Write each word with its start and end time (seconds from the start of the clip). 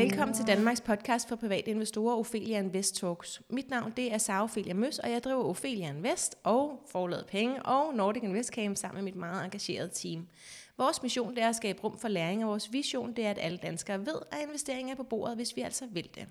Velkommen 0.00 0.34
til 0.34 0.46
Danmarks 0.46 0.80
podcast 0.80 1.28
for 1.28 1.36
private 1.36 1.70
investorer, 1.70 2.16
Ophelia 2.16 2.58
Invest 2.58 2.96
Talks. 2.96 3.42
Mit 3.50 3.70
navn 3.70 3.92
det 3.96 4.12
er 4.12 4.18
Sara 4.18 4.42
Ophelia 4.42 4.74
Møs, 4.74 4.98
og 4.98 5.10
jeg 5.10 5.24
driver 5.24 5.44
Ophelia 5.44 5.88
Invest 5.88 6.36
og 6.44 6.82
Forladet 6.92 7.26
Penge 7.26 7.62
og 7.62 7.94
Nordic 7.94 8.22
Invest 8.22 8.52
Camp 8.52 8.76
sammen 8.76 9.04
med 9.04 9.12
mit 9.12 9.20
meget 9.20 9.44
engagerede 9.44 9.90
team. 9.94 10.26
Vores 10.78 11.02
mission 11.02 11.34
det 11.34 11.42
er 11.42 11.48
at 11.48 11.56
skabe 11.56 11.82
rum 11.84 11.98
for 11.98 12.08
læring, 12.08 12.44
og 12.44 12.50
vores 12.50 12.72
vision 12.72 13.12
det 13.16 13.26
er, 13.26 13.30
at 13.30 13.38
alle 13.40 13.58
danskere 13.58 14.06
ved, 14.06 14.16
at 14.32 14.38
investering 14.42 14.90
er 14.90 14.94
på 14.94 15.02
bordet, 15.02 15.36
hvis 15.36 15.56
vi 15.56 15.60
altså 15.60 15.86
vil 15.90 16.10
det. 16.14 16.26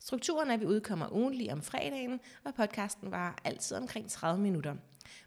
Strukturen 0.00 0.50
er, 0.50 0.54
at 0.54 0.60
vi 0.60 0.66
udkommer 0.66 1.12
ugenlig 1.12 1.52
om 1.52 1.62
fredagen, 1.62 2.20
og 2.44 2.54
podcasten 2.54 3.10
var 3.10 3.38
altid 3.44 3.76
omkring 3.76 4.10
30 4.10 4.42
minutter. 4.42 4.74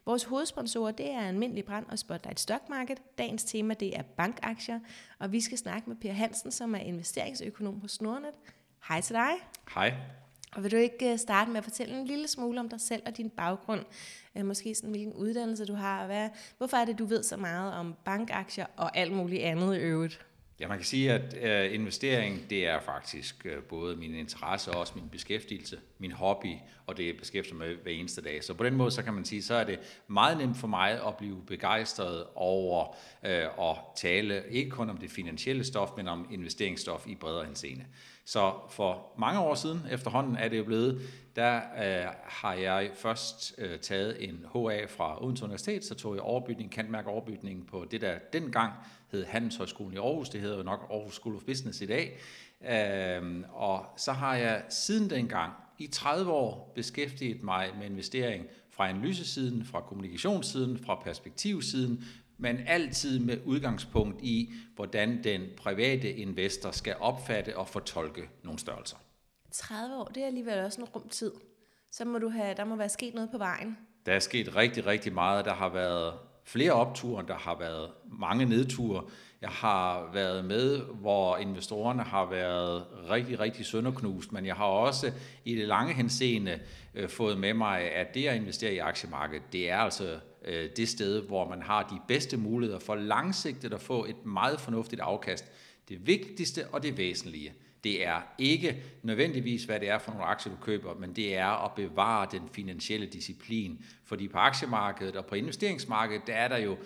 Vores 0.06 0.24
hovedsponsorer 0.24 0.92
det 0.92 1.12
er 1.12 1.20
Almindelig 1.20 1.66
Brand 1.66 1.86
og 1.90 2.00
Spotlight 2.00 2.40
Stock 2.40 2.70
Market. 2.70 3.02
Dagens 3.18 3.44
tema 3.44 3.74
det 3.74 3.98
er 3.98 4.02
bankaktier, 4.02 4.80
og 5.20 5.32
vi 5.32 5.42
skal 5.42 5.58
snakke 5.58 5.90
med 5.90 5.96
Per 5.96 6.12
Hansen, 6.12 6.52
som 6.52 6.76
er 6.76 6.80
investeringsøkonom 6.80 7.80
hos 7.80 8.02
Nordnet. 8.02 8.32
Hej 8.88 9.02
til 9.02 9.16
dig. 9.16 9.32
Hej. 9.76 9.94
Og 10.56 10.64
vil 10.64 10.72
du 10.72 10.78
ikke 10.78 11.12
øh, 11.12 11.18
starte 11.18 11.52
med 11.52 11.58
at 11.58 11.64
fortælle 11.64 12.00
en 12.00 12.06
lille 12.06 12.28
smule 12.28 12.60
om 12.60 12.70
dig 12.70 12.82
selv 12.82 13.04
og 13.06 13.18
din 13.18 13.30
baggrund? 13.30 13.82
Øh, 14.38 14.46
måske 14.46 14.76
sådan, 14.76 14.90
hvilken 14.90 15.14
uddannelse 15.14 15.66
du 15.66 15.74
har, 15.74 16.00
og 16.00 16.06
hvad, 16.06 16.30
hvorfor 16.58 16.78
er 16.78 16.86
det, 16.86 17.00
du 17.00 17.06
ved 17.06 17.24
så 17.24 17.38
meget 17.38 17.74
om 17.74 17.96
bankaktier 18.06 18.66
og 18.78 18.98
alt 18.98 19.12
muligt 19.12 19.44
andet 19.44 19.76
i 19.76 19.80
øvrigt? 19.80 20.26
Ja, 20.64 20.68
man 20.68 20.78
kan 20.78 20.86
sige, 20.86 21.12
at 21.12 21.38
øh, 21.42 21.76
investering, 21.76 22.50
det 22.50 22.68
er 22.68 22.80
faktisk 22.80 23.46
øh, 23.46 23.64
både 23.64 23.96
min 23.96 24.16
interesse 24.16 24.72
og 24.72 24.80
også 24.80 24.94
min 24.96 25.10
beskæftigelse, 25.10 25.80
min 26.00 26.12
hobby, 26.12 26.56
og 26.86 26.98
det 26.98 27.18
beskæftiger 27.18 27.58
mig 27.58 27.76
hver 27.84 27.92
eneste 27.92 28.22
dag. 28.22 28.44
Så 28.44 28.54
på 28.54 28.64
den 28.64 28.76
måde, 28.76 28.92
så 28.92 29.04
kan 29.04 29.14
man 29.14 29.26
sige, 29.26 29.44
så 29.44 29.56
er 29.56 29.64
det 29.64 29.80
meget 30.08 30.38
nemt 30.38 30.58
for 30.58 30.68
mig 30.68 31.08
at 31.08 31.18
blive 31.18 31.42
begejstret 31.48 32.24
over 32.36 32.96
øh, 33.26 33.70
at 33.70 33.78
tale 33.96 34.44
ikke 34.50 34.72
kun 34.72 34.90
om 34.90 34.98
det 34.98 35.12
finansielle 35.12 35.64
stof, 35.64 35.90
men 35.98 36.08
om 36.08 36.28
investeringsstof 36.32 37.08
i 37.08 37.16
bredere 37.16 37.46
henseende. 37.46 37.86
Så 38.26 38.54
for 38.70 39.14
mange 39.18 39.40
år 39.40 39.56
siden 39.56 39.82
efterhånden 39.92 40.36
er 40.36 40.48
det 40.48 40.58
jo 40.58 40.64
blevet, 40.64 41.02
der 41.36 41.56
øh, 41.56 42.14
har 42.24 42.54
jeg 42.54 42.92
først 42.96 43.56
øh, 43.58 43.80
taget 43.80 44.30
en 44.30 44.46
HA 44.54 44.86
fra 44.86 45.24
Odense 45.24 45.44
Universitet, 45.44 45.86
så 45.86 45.96
tog 45.96 46.16
jeg 46.16 46.22
overbygning, 46.22 46.72
kantmærke 46.72 47.10
overbygning 47.10 47.68
på 47.68 47.86
det, 47.92 48.02
der 48.02 48.16
dengang 48.34 48.74
hed 49.12 49.26
Handelshøjskolen 49.26 49.94
i 49.94 49.98
Aarhus, 49.98 50.30
det 50.30 50.42
hedder 50.42 50.58
jo 50.58 50.64
nok 50.64 50.88
Aarhus 50.92 51.14
School 51.14 51.36
of 51.36 51.42
Business 51.42 51.82
i 51.82 51.86
dag. 51.86 52.18
Øh, 52.70 53.44
og 53.54 53.86
så 53.98 54.12
har 54.12 54.36
jeg 54.36 54.64
siden 54.70 55.10
dengang 55.10 55.54
i 55.80 55.88
30 55.88 56.32
år 56.32 56.72
beskæftiget 56.76 57.44
mig 57.44 57.70
med 57.80 57.86
investering 57.86 58.46
fra 58.70 58.90
analysesiden, 58.90 59.66
fra 59.66 59.82
kommunikationssiden, 59.82 60.78
fra 60.78 61.02
perspektivsiden, 61.04 62.06
men 62.38 62.58
altid 62.68 63.20
med 63.20 63.38
udgangspunkt 63.46 64.22
i, 64.22 64.54
hvordan 64.76 65.24
den 65.24 65.42
private 65.58 66.14
investor 66.14 66.72
skal 66.72 66.96
opfatte 67.00 67.58
og 67.58 67.68
fortolke 67.68 68.30
nogle 68.44 68.60
størrelser. 68.60 68.98
30 69.52 69.96
år, 69.96 70.06
det 70.06 70.24
er 70.24 70.28
alligevel 70.28 70.60
også 70.60 70.82
en 70.82 70.88
rum 70.88 71.10
tid. 71.10 71.32
Så 71.92 72.06
må 72.06 72.18
du 72.18 72.30
have, 72.30 72.56
der 72.56 72.66
må 72.66 72.76
være 72.76 72.90
sket 72.90 73.14
noget 73.14 73.30
på 73.32 73.38
vejen. 73.38 73.78
Der 74.06 74.14
er 74.14 74.20
sket 74.20 74.56
rigtig, 74.56 74.86
rigtig 74.86 75.14
meget. 75.14 75.46
Der 75.46 75.54
har 75.54 75.70
været 75.70 76.14
flere 76.44 76.72
opture, 76.72 77.26
der 77.28 77.38
har 77.38 77.60
været 77.60 77.92
mange 78.06 78.46
nedture. 78.46 79.04
Jeg 79.44 79.52
har 79.52 80.10
været 80.14 80.46
med, 80.46 80.80
hvor 80.80 81.38
investorerne 81.38 82.04
har 82.04 82.26
været 82.26 82.86
rigtig, 83.10 83.40
rigtig 83.40 83.66
sønderknust, 83.66 84.32
men 84.32 84.46
jeg 84.46 84.56
har 84.56 84.66
også 84.66 85.12
i 85.46 85.56
det 85.56 85.68
lange 85.68 85.94
henseende 85.94 86.60
øh, 86.96 87.10
fået 87.10 87.38
med 87.38 87.54
mig, 87.54 87.82
at 87.82 88.14
det 88.14 88.28
at 88.28 88.36
investere 88.36 88.74
i 88.74 88.78
aktiemarkedet, 88.78 89.44
det 89.54 89.70
er 89.70 89.78
altså 89.78 90.20
øh, 90.46 90.70
det 90.78 90.90
sted, 90.90 91.22
hvor 91.22 91.50
man 91.50 91.62
har 91.62 91.84
de 91.84 92.00
bedste 92.08 92.38
muligheder 92.38 92.80
for 92.80 92.96
langsigtet 92.96 93.74
at 93.74 93.82
få 93.82 94.06
et 94.06 94.26
meget 94.26 94.60
fornuftigt 94.60 95.02
afkast. 95.02 95.46
Det 95.90 96.08
vigtigste 96.08 96.68
og 96.68 96.84
det 96.84 96.98
væsentlige, 96.98 97.54
det 97.84 98.08
er 98.08 98.22
ikke 98.38 98.84
nødvendigvis, 99.02 99.64
hvad 99.64 99.80
det 99.80 99.90
er 99.90 100.00
for 100.00 100.12
nogle 100.12 100.26
aktier, 100.26 100.54
du 100.54 100.60
køber, 100.62 100.96
men 100.96 101.16
det 101.16 101.36
er 101.38 101.66
at 101.66 101.72
bevare 101.76 102.28
den 102.32 102.50
finansielle 102.52 103.06
disciplin. 103.06 103.86
Fordi 104.06 104.28
på 104.28 104.38
aktiemarkedet 104.38 105.16
og 105.16 105.26
på 105.26 105.36
investeringsmarkedet, 105.36 106.28
der 106.28 106.34
er 106.34 106.48
der 106.48 106.58
jo 106.58 106.78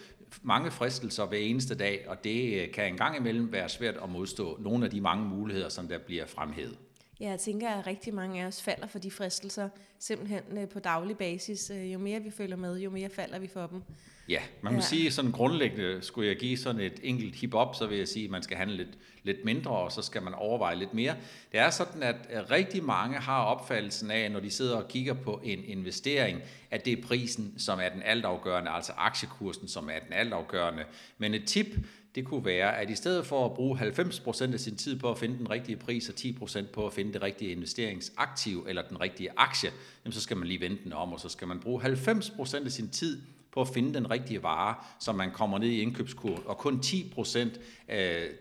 mange 0.43 0.71
fristelser 0.71 1.25
hver 1.25 1.38
eneste 1.38 1.75
dag, 1.75 2.05
og 2.07 2.23
det 2.23 2.61
øh, 2.61 2.71
kan 2.71 2.88
en 2.88 2.97
gang 2.97 3.17
imellem 3.17 3.51
være 3.51 3.69
svært 3.69 3.97
at 4.03 4.09
modstå 4.09 4.57
nogle 4.61 4.85
af 4.85 4.91
de 4.91 5.01
mange 5.01 5.25
muligheder, 5.25 5.69
som 5.69 5.88
der 5.88 5.97
bliver 5.97 6.25
fremhævet. 6.25 6.77
Ja, 7.19 7.29
jeg 7.29 7.39
tænker, 7.39 7.69
at 7.69 7.88
rigtig 7.88 8.13
mange 8.13 8.43
af 8.43 8.47
os 8.47 8.61
falder 8.61 8.88
for 8.88 8.99
de 8.99 9.11
fristelser, 9.11 9.69
simpelthen 9.99 10.43
øh, 10.57 10.69
på 10.69 10.79
daglig 10.79 11.17
basis. 11.17 11.69
Øh, 11.69 11.93
jo 11.93 11.99
mere 11.99 12.19
vi 12.19 12.31
følger 12.31 12.55
med, 12.55 12.79
jo 12.79 12.89
mere 12.89 13.09
falder 13.09 13.39
vi 13.39 13.47
for 13.47 13.67
dem. 13.67 13.81
Ja, 14.29 14.41
man 14.61 14.73
kan 14.73 14.81
ja. 14.81 14.88
sige, 14.88 15.11
sådan 15.11 15.31
grundlæggende 15.31 16.01
skulle 16.01 16.27
jeg 16.27 16.38
give 16.38 16.57
sådan 16.57 16.81
et 16.81 16.99
enkelt 17.03 17.35
hip-hop, 17.35 17.75
så 17.75 17.88
vil 17.88 17.97
jeg 17.97 18.07
sige, 18.07 18.25
at 18.25 18.31
man 18.31 18.43
skal 18.43 18.57
handle 18.57 18.77
lidt, 18.77 18.97
lidt 19.23 19.45
mindre, 19.45 19.71
og 19.71 19.91
så 19.91 20.01
skal 20.01 20.23
man 20.23 20.33
overveje 20.33 20.75
lidt 20.75 20.93
mere. 20.93 21.15
Det 21.51 21.59
er 21.59 21.69
sådan, 21.69 22.03
at 22.03 22.51
rigtig 22.51 22.83
mange 22.83 23.17
har 23.17 23.43
opfattelsen 23.43 24.11
af, 24.11 24.31
når 24.31 24.39
de 24.39 24.51
sidder 24.51 24.75
og 24.75 24.88
kigger 24.88 25.13
på 25.13 25.41
en 25.43 25.63
investering, 25.65 26.41
at 26.71 26.85
det 26.85 26.99
er 26.99 27.01
prisen, 27.07 27.53
som 27.57 27.79
er 27.79 27.89
den 27.89 28.01
altafgørende, 28.03 28.71
altså 28.71 28.91
aktiekursen, 28.97 29.67
som 29.67 29.89
er 29.89 29.99
den 29.99 30.13
altafgørende. 30.13 30.83
Men 31.17 31.33
et 31.33 31.45
tip, 31.45 31.67
det 32.15 32.25
kunne 32.25 32.45
være, 32.45 32.77
at 32.77 32.89
i 32.89 32.95
stedet 32.95 33.25
for 33.25 33.45
at 33.45 33.53
bruge 33.53 33.79
90% 33.79 34.53
af 34.53 34.59
sin 34.59 34.75
tid 34.75 34.99
på 34.99 35.11
at 35.11 35.17
finde 35.17 35.38
den 35.38 35.49
rigtige 35.49 35.75
pris, 35.75 36.09
og 36.09 36.15
10% 36.19 36.65
på 36.73 36.88
at 36.88 36.94
finde 36.94 37.13
det 37.13 37.21
rigtige 37.21 37.51
investeringsaktiv, 37.51 38.65
eller 38.69 38.81
den 38.81 39.01
rigtige 39.01 39.29
aktie, 39.38 39.69
så 40.09 40.21
skal 40.21 40.38
man 40.38 40.47
lige 40.47 40.61
vente 40.61 40.83
den 40.83 40.94
om, 40.94 41.13
og 41.13 41.19
så 41.19 41.29
skal 41.29 41.47
man 41.47 41.59
bruge 41.59 41.83
90% 41.83 42.65
af 42.65 42.71
sin 42.71 42.89
tid 42.89 43.21
på 43.51 43.61
at 43.61 43.67
finde 43.67 43.93
den 43.93 44.11
rigtige 44.11 44.43
vare, 44.43 44.75
så 44.99 45.11
man 45.11 45.31
kommer 45.31 45.57
ned 45.57 45.67
i 45.67 45.81
indkøbskurven. 45.81 46.43
og 46.45 46.57
kun 46.57 46.79
10 46.79 47.11
procent, 47.15 47.59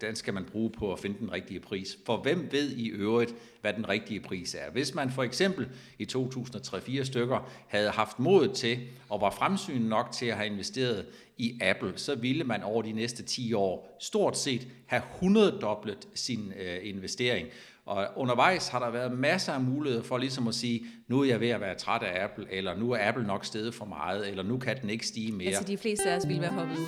den 0.01 0.17
skal 0.17 0.35
man 0.35 0.45
bruge 0.45 0.71
på 0.71 0.93
at 0.93 0.99
finde 0.99 1.19
den 1.19 1.33
rigtige 1.33 1.61
pris. 1.61 1.99
For 2.07 2.17
hvem 2.17 2.49
ved 2.53 2.71
i 2.71 2.89
øvrigt, 2.89 3.35
hvad 3.61 3.73
den 3.73 3.89
rigtige 3.89 4.21
pris 4.21 4.55
er? 4.55 4.71
Hvis 4.73 4.95
man 4.95 5.11
for 5.11 5.23
eksempel 5.23 5.69
i 5.99 6.07
2003-4 6.17 7.05
stykker 7.05 7.51
havde 7.69 7.91
haft 7.91 8.19
mod 8.19 8.55
til 8.55 8.79
og 9.09 9.21
var 9.21 9.31
fremsynet 9.31 9.89
nok 9.89 10.13
til 10.13 10.27
at 10.27 10.37
have 10.37 10.47
investeret 10.47 11.07
i 11.37 11.59
Apple, 11.63 11.93
så 11.97 12.15
ville 12.15 12.45
man 12.45 12.63
over 12.63 12.83
de 12.83 12.93
næste 12.93 13.23
10 13.23 13.53
år 13.53 13.97
stort 14.01 14.39
set 14.39 14.69
have 14.87 15.03
100 15.15 15.59
doblet 15.61 16.09
sin 16.15 16.53
øh, 16.61 16.79
investering. 16.83 17.49
Og 17.87 18.09
undervejs 18.17 18.69
har 18.69 18.79
der 18.79 18.91
været 18.91 19.13
masser 19.13 19.53
af 19.53 19.61
muligheder 19.61 20.05
for 20.05 20.19
ligesom 20.19 20.49
at 20.49 20.55
sige, 20.55 20.87
nu 21.09 21.21
er 21.21 21.25
jeg 21.25 21.41
ved 21.41 21.49
at 21.49 21.61
være 21.61 21.75
træt 21.75 22.03
af 22.03 22.25
Apple, 22.25 22.47
eller 22.51 22.77
nu 22.77 22.91
er 22.91 23.09
Apple 23.09 23.27
nok 23.27 23.45
stedet 23.45 23.75
for 23.75 23.85
meget, 23.85 24.29
eller 24.29 24.43
nu 24.43 24.59
kan 24.59 24.81
den 24.83 24.91
ikke 24.91 25.07
stige 25.07 25.33
mere. 25.33 25.49
Altså 25.49 25.65
de 25.65 25.77
fleste 25.77 26.11
af 26.11 26.17
os 26.17 26.29
ville 26.29 26.43
være 26.43 26.53
hoppet 26.53 26.77
ud. 26.77 26.87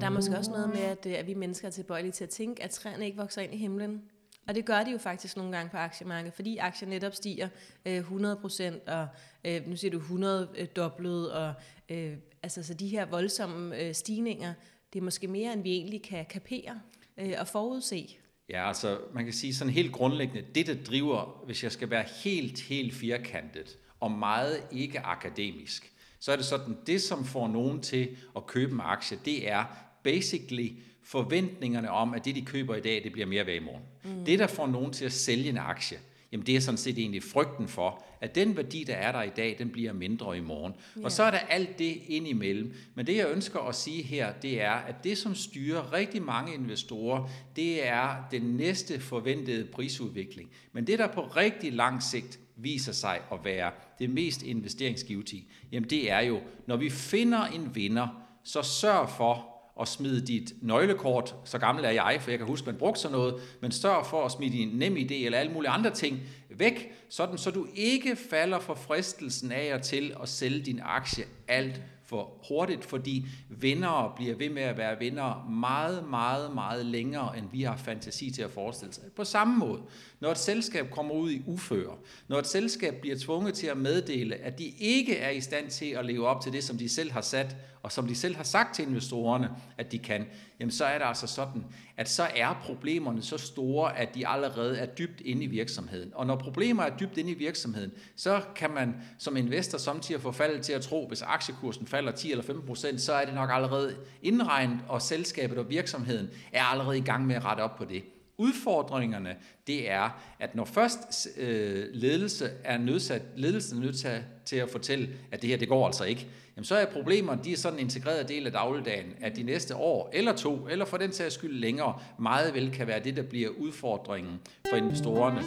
Der 0.00 0.06
er 0.06 0.10
måske 0.10 0.36
også 0.38 0.50
noget 0.50 0.68
med, 0.68 0.80
at, 0.80 1.06
øh, 1.06 1.18
at 1.18 1.26
vi 1.26 1.34
mennesker 1.34 1.68
er 1.68 1.72
tilbøjelige 1.72 2.12
til 2.12 2.24
at 2.24 2.30
tænke, 2.30 2.62
at 2.62 2.70
træerne 2.70 3.04
ikke 3.06 3.18
vokser 3.18 3.42
ind 3.42 3.54
i 3.54 3.56
himlen. 3.56 4.02
Og 4.48 4.54
det 4.54 4.64
gør 4.64 4.82
de 4.82 4.90
jo 4.90 4.98
faktisk 4.98 5.36
nogle 5.36 5.56
gange 5.56 5.70
på 5.70 5.76
aktiemarkedet, 5.76 6.34
fordi 6.34 6.56
aktier 6.56 6.88
netop 6.88 7.14
stiger 7.14 7.48
øh, 7.86 7.96
100 7.96 8.36
procent, 8.36 8.88
og 8.88 9.06
øh, 9.44 9.66
nu 9.66 9.76
siger 9.76 9.90
du 9.90 9.98
100 9.98 10.48
øh, 10.58 10.66
dobblet, 10.76 11.32
og 11.32 11.54
øh, 11.88 12.16
altså 12.42 12.62
så 12.62 12.74
de 12.74 12.88
her 12.88 13.06
voldsomme 13.06 13.80
øh, 13.80 13.94
stigninger, 13.94 14.54
det 14.92 14.98
er 14.98 15.02
måske 15.02 15.28
mere, 15.28 15.52
end 15.52 15.62
vi 15.62 15.70
egentlig 15.70 16.02
kan 16.02 16.26
kapere 16.30 16.80
øh, 17.18 17.34
og 17.38 17.48
forudse. 17.48 18.16
Ja, 18.48 18.68
altså 18.68 18.98
man 19.14 19.24
kan 19.24 19.32
sige 19.32 19.54
sådan 19.54 19.72
helt 19.72 19.92
grundlæggende, 19.92 20.44
det 20.54 20.66
der 20.66 20.74
driver, 20.86 21.42
hvis 21.46 21.64
jeg 21.64 21.72
skal 21.72 21.90
være 21.90 22.04
helt, 22.24 22.60
helt 22.60 22.94
firkantet 22.94 23.78
og 24.00 24.10
meget 24.10 24.62
ikke 24.72 25.00
akademisk, 25.00 25.92
så 26.20 26.32
er 26.32 26.36
det 26.36 26.44
sådan, 26.44 26.76
det 26.86 27.02
som 27.02 27.24
får 27.24 27.48
nogen 27.48 27.82
til 27.82 28.16
at 28.36 28.46
købe 28.46 28.72
en 28.72 28.80
aktie, 28.80 29.18
det 29.24 29.50
er 29.50 29.64
basically 30.02 30.68
forventningerne 31.04 31.90
om, 31.90 32.14
at 32.14 32.24
det 32.24 32.34
de 32.34 32.42
køber 32.42 32.74
i 32.74 32.80
dag, 32.80 33.00
det 33.04 33.12
bliver 33.12 33.26
mere 33.26 33.46
værd 33.46 33.56
i 33.56 33.64
morgen. 33.64 33.82
Mm. 34.04 34.24
Det 34.24 34.38
der 34.38 34.46
får 34.46 34.66
nogen 34.66 34.92
til 34.92 35.04
at 35.04 35.12
sælge 35.12 35.48
en 35.48 35.58
aktie, 35.58 35.98
jamen 36.32 36.46
det 36.46 36.56
er 36.56 36.60
sådan 36.60 36.78
set 36.78 36.98
egentlig 36.98 37.22
frygten 37.22 37.68
for, 37.68 38.04
at 38.20 38.34
den 38.34 38.56
værdi, 38.56 38.84
der 38.84 38.94
er 38.94 39.12
der 39.12 39.22
i 39.22 39.30
dag, 39.36 39.56
den 39.58 39.70
bliver 39.70 39.92
mindre 39.92 40.38
i 40.38 40.40
morgen. 40.40 40.72
Yeah. 40.96 41.04
Og 41.04 41.12
så 41.12 41.22
er 41.22 41.30
der 41.30 41.38
alt 41.38 41.78
det 41.78 42.02
indimellem. 42.06 42.74
Men 42.94 43.06
det, 43.06 43.16
jeg 43.16 43.30
ønsker 43.30 43.60
at 43.60 43.74
sige 43.74 44.02
her, 44.02 44.32
det 44.32 44.62
er, 44.62 44.72
at 44.72 45.04
det, 45.04 45.18
som 45.18 45.34
styrer 45.34 45.92
rigtig 45.92 46.22
mange 46.22 46.54
investorer, 46.54 47.28
det 47.56 47.86
er 47.86 48.24
den 48.30 48.42
næste 48.42 49.00
forventede 49.00 49.64
prisudvikling. 49.64 50.50
Men 50.72 50.86
det, 50.86 50.98
der 50.98 51.06
på 51.06 51.22
rigtig 51.22 51.72
lang 51.72 52.02
sigt 52.02 52.38
viser 52.56 52.92
sig 52.92 53.20
at 53.32 53.38
være 53.44 53.70
det 53.98 54.10
mest 54.10 54.42
investeringsgivetige, 54.42 55.46
jamen 55.72 55.90
det 55.90 56.10
er 56.10 56.20
jo, 56.20 56.40
når 56.66 56.76
vi 56.76 56.90
finder 56.90 57.44
en 57.44 57.74
vinder, 57.74 58.08
så 58.44 58.62
sørg 58.62 59.08
for, 59.08 59.49
at 59.80 59.88
smide 59.88 60.26
dit 60.26 60.52
nøglekort, 60.62 61.34
så 61.44 61.58
gammel 61.58 61.84
er 61.84 61.90
jeg, 61.90 62.18
for 62.20 62.30
jeg 62.30 62.38
kan 62.38 62.48
huske, 62.48 62.66
man 62.66 62.76
brugte 62.76 63.00
sådan 63.00 63.16
noget, 63.16 63.34
men 63.60 63.72
sørg 63.72 64.06
for 64.06 64.24
at 64.24 64.32
smide 64.32 64.52
din 64.52 64.68
nem 64.68 64.96
idé 64.96 65.14
eller 65.14 65.38
alle 65.38 65.52
mulige 65.52 65.70
andre 65.70 65.90
ting 65.90 66.20
væk, 66.50 66.92
sådan 67.08 67.38
så 67.38 67.50
du 67.50 67.66
ikke 67.74 68.16
falder 68.30 68.58
for 68.58 68.74
fristelsen 68.74 69.52
af 69.52 69.74
og 69.74 69.82
til 69.82 70.14
at 70.22 70.28
sælge 70.28 70.60
din 70.60 70.80
aktie 70.84 71.24
alt 71.48 71.82
for 72.10 72.32
hurtigt, 72.48 72.84
fordi 72.84 73.26
vindere 73.48 74.12
bliver 74.16 74.34
ved 74.34 74.48
med 74.48 74.62
at 74.62 74.78
være 74.78 74.98
vindere 74.98 75.44
meget, 75.50 76.08
meget, 76.08 76.54
meget 76.54 76.86
længere, 76.86 77.38
end 77.38 77.46
vi 77.52 77.62
har 77.62 77.76
fantasi 77.76 78.30
til 78.30 78.42
at 78.42 78.50
forestille 78.50 78.94
sig. 78.94 79.04
På 79.16 79.24
samme 79.24 79.58
måde, 79.58 79.80
når 80.20 80.30
et 80.30 80.38
selskab 80.38 80.90
kommer 80.90 81.14
ud 81.14 81.30
i 81.30 81.42
uføre, 81.46 81.96
når 82.28 82.38
et 82.38 82.46
selskab 82.46 82.94
bliver 83.00 83.16
tvunget 83.18 83.54
til 83.54 83.66
at 83.66 83.76
meddele, 83.76 84.34
at 84.34 84.58
de 84.58 84.72
ikke 84.78 85.16
er 85.16 85.30
i 85.30 85.40
stand 85.40 85.70
til 85.70 85.86
at 85.86 86.06
leve 86.06 86.26
op 86.26 86.40
til 86.40 86.52
det, 86.52 86.64
som 86.64 86.78
de 86.78 86.88
selv 86.88 87.12
har 87.12 87.20
sat 87.20 87.56
og 87.82 87.92
som 87.92 88.06
de 88.06 88.14
selv 88.14 88.36
har 88.36 88.42
sagt 88.42 88.74
til 88.74 88.88
investorerne, 88.88 89.50
at 89.78 89.92
de 89.92 89.98
kan, 89.98 90.26
jamen 90.60 90.70
så 90.70 90.84
er 90.84 90.98
det 90.98 91.04
altså 91.04 91.26
sådan, 91.26 91.64
at 91.96 92.08
så 92.08 92.26
er 92.36 92.60
problemerne 92.62 93.22
så 93.22 93.38
store, 93.38 93.98
at 93.98 94.14
de 94.14 94.28
allerede 94.28 94.78
er 94.78 94.86
dybt 94.86 95.20
inde 95.20 95.44
i 95.44 95.46
virksomheden. 95.46 96.10
Og 96.14 96.26
når 96.26 96.36
problemer 96.36 96.82
er 96.82 96.96
dybt 96.96 97.18
inde 97.18 97.30
i 97.30 97.34
virksomheden, 97.34 97.92
så 98.16 98.42
kan 98.56 98.70
man 98.70 98.94
som 99.18 99.36
investor 99.36 99.78
samtidig 99.78 100.20
få 100.20 100.32
faldet 100.32 100.62
til 100.62 100.72
at 100.72 100.82
tro, 100.82 101.08
hvis 101.08 101.22
aktiekursen 101.22 101.86
falder 101.86 102.12
10 102.12 102.30
eller 102.30 102.44
15 102.44 102.66
procent, 102.66 103.00
så 103.00 103.12
er 103.12 103.24
det 103.24 103.34
nok 103.34 103.50
allerede 103.52 103.96
indregnet, 104.22 104.78
og 104.88 105.02
selskabet 105.02 105.58
og 105.58 105.70
virksomheden 105.70 106.30
er 106.52 106.64
allerede 106.64 106.98
i 106.98 107.00
gang 107.02 107.26
med 107.26 107.34
at 107.34 107.44
rette 107.44 107.60
op 107.60 107.76
på 107.76 107.84
det. 107.84 108.04
Udfordringerne, 108.36 109.36
det 109.66 109.90
er, 109.90 110.20
at 110.38 110.54
når 110.54 110.64
først 110.64 111.28
øh, 111.36 111.86
ledelse 111.92 112.50
er 112.64 112.78
nødsat, 112.78 113.22
ledelsen 113.36 113.78
er 113.78 113.82
nødt 113.82 113.98
til, 113.98 114.08
at 114.08 114.22
til 114.50 114.56
at 114.56 114.70
fortælle, 114.70 115.08
at 115.30 115.42
det 115.42 115.50
her, 115.50 115.56
det 115.56 115.68
går 115.68 115.86
altså 115.86 116.04
ikke, 116.04 116.26
jamen 116.56 116.64
så 116.64 116.74
er 116.74 116.86
problemerne, 116.86 117.44
de 117.44 117.52
er 117.52 117.56
sådan 117.56 117.78
en 117.78 117.84
integreret 117.84 118.28
del 118.28 118.46
af 118.46 118.52
dagligdagen, 118.52 119.14
at 119.20 119.36
de 119.36 119.42
næste 119.42 119.76
år, 119.76 120.10
eller 120.12 120.36
to, 120.36 120.68
eller 120.70 120.84
for 120.84 120.96
den 120.96 121.12
sags 121.12 121.34
skyld 121.34 121.54
længere, 121.54 121.98
meget 122.18 122.54
vel 122.54 122.70
kan 122.70 122.86
være 122.86 123.04
det, 123.04 123.16
der 123.16 123.22
bliver 123.22 123.48
udfordringen 123.48 124.40
for 124.70 124.76
investorerne. 124.76 125.42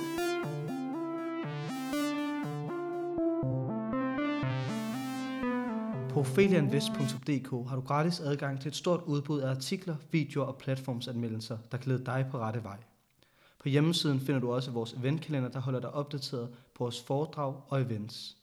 På 6.09 6.23
felianvest.dk 6.23 7.69
har 7.69 7.75
du 7.75 7.81
gratis 7.81 8.19
adgang 8.19 8.61
til 8.61 8.69
et 8.69 8.75
stort 8.75 9.01
udbud 9.05 9.41
af 9.41 9.49
artikler, 9.49 9.95
videoer 10.11 10.45
og 10.45 10.57
platformsanmeldelser, 10.57 11.57
der 11.71 11.77
kan 11.77 11.91
lede 11.91 12.05
dig 12.05 12.25
på 12.31 12.37
rette 12.37 12.63
vej. 12.63 12.77
På 13.59 13.69
hjemmesiden 13.69 14.19
finder 14.19 14.41
du 14.41 14.53
også 14.53 14.71
vores 14.71 14.93
eventkalender, 14.93 15.49
der 15.49 15.59
holder 15.59 15.79
dig 15.79 15.89
opdateret 15.89 16.49
på 16.75 16.83
vores 16.83 17.01
foredrag 17.01 17.55
og 17.67 17.81
events. 17.81 18.37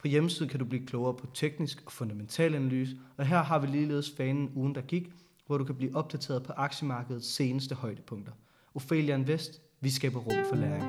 På 0.00 0.08
hjemmesiden 0.08 0.48
kan 0.48 0.58
du 0.58 0.64
blive 0.64 0.86
klogere 0.86 1.14
på 1.14 1.26
teknisk 1.34 1.82
og 1.86 1.92
fundamental 1.92 2.54
analyse, 2.54 2.96
og 3.16 3.26
her 3.26 3.42
har 3.42 3.58
vi 3.58 3.66
ligeledes 3.66 4.12
fanen 4.16 4.50
ugen, 4.54 4.74
der 4.74 4.80
gik, 4.80 5.12
hvor 5.46 5.58
du 5.58 5.64
kan 5.64 5.74
blive 5.74 5.96
opdateret 5.96 6.42
på 6.42 6.52
aktiemarkedets 6.56 7.26
seneste 7.26 7.74
højdepunkter. 7.74 8.32
Ophelia 8.74 9.14
Invest, 9.14 9.62
vi 9.80 9.90
skaber 9.90 10.20
rum 10.20 10.44
for 10.48 10.56
læring. 10.56 10.84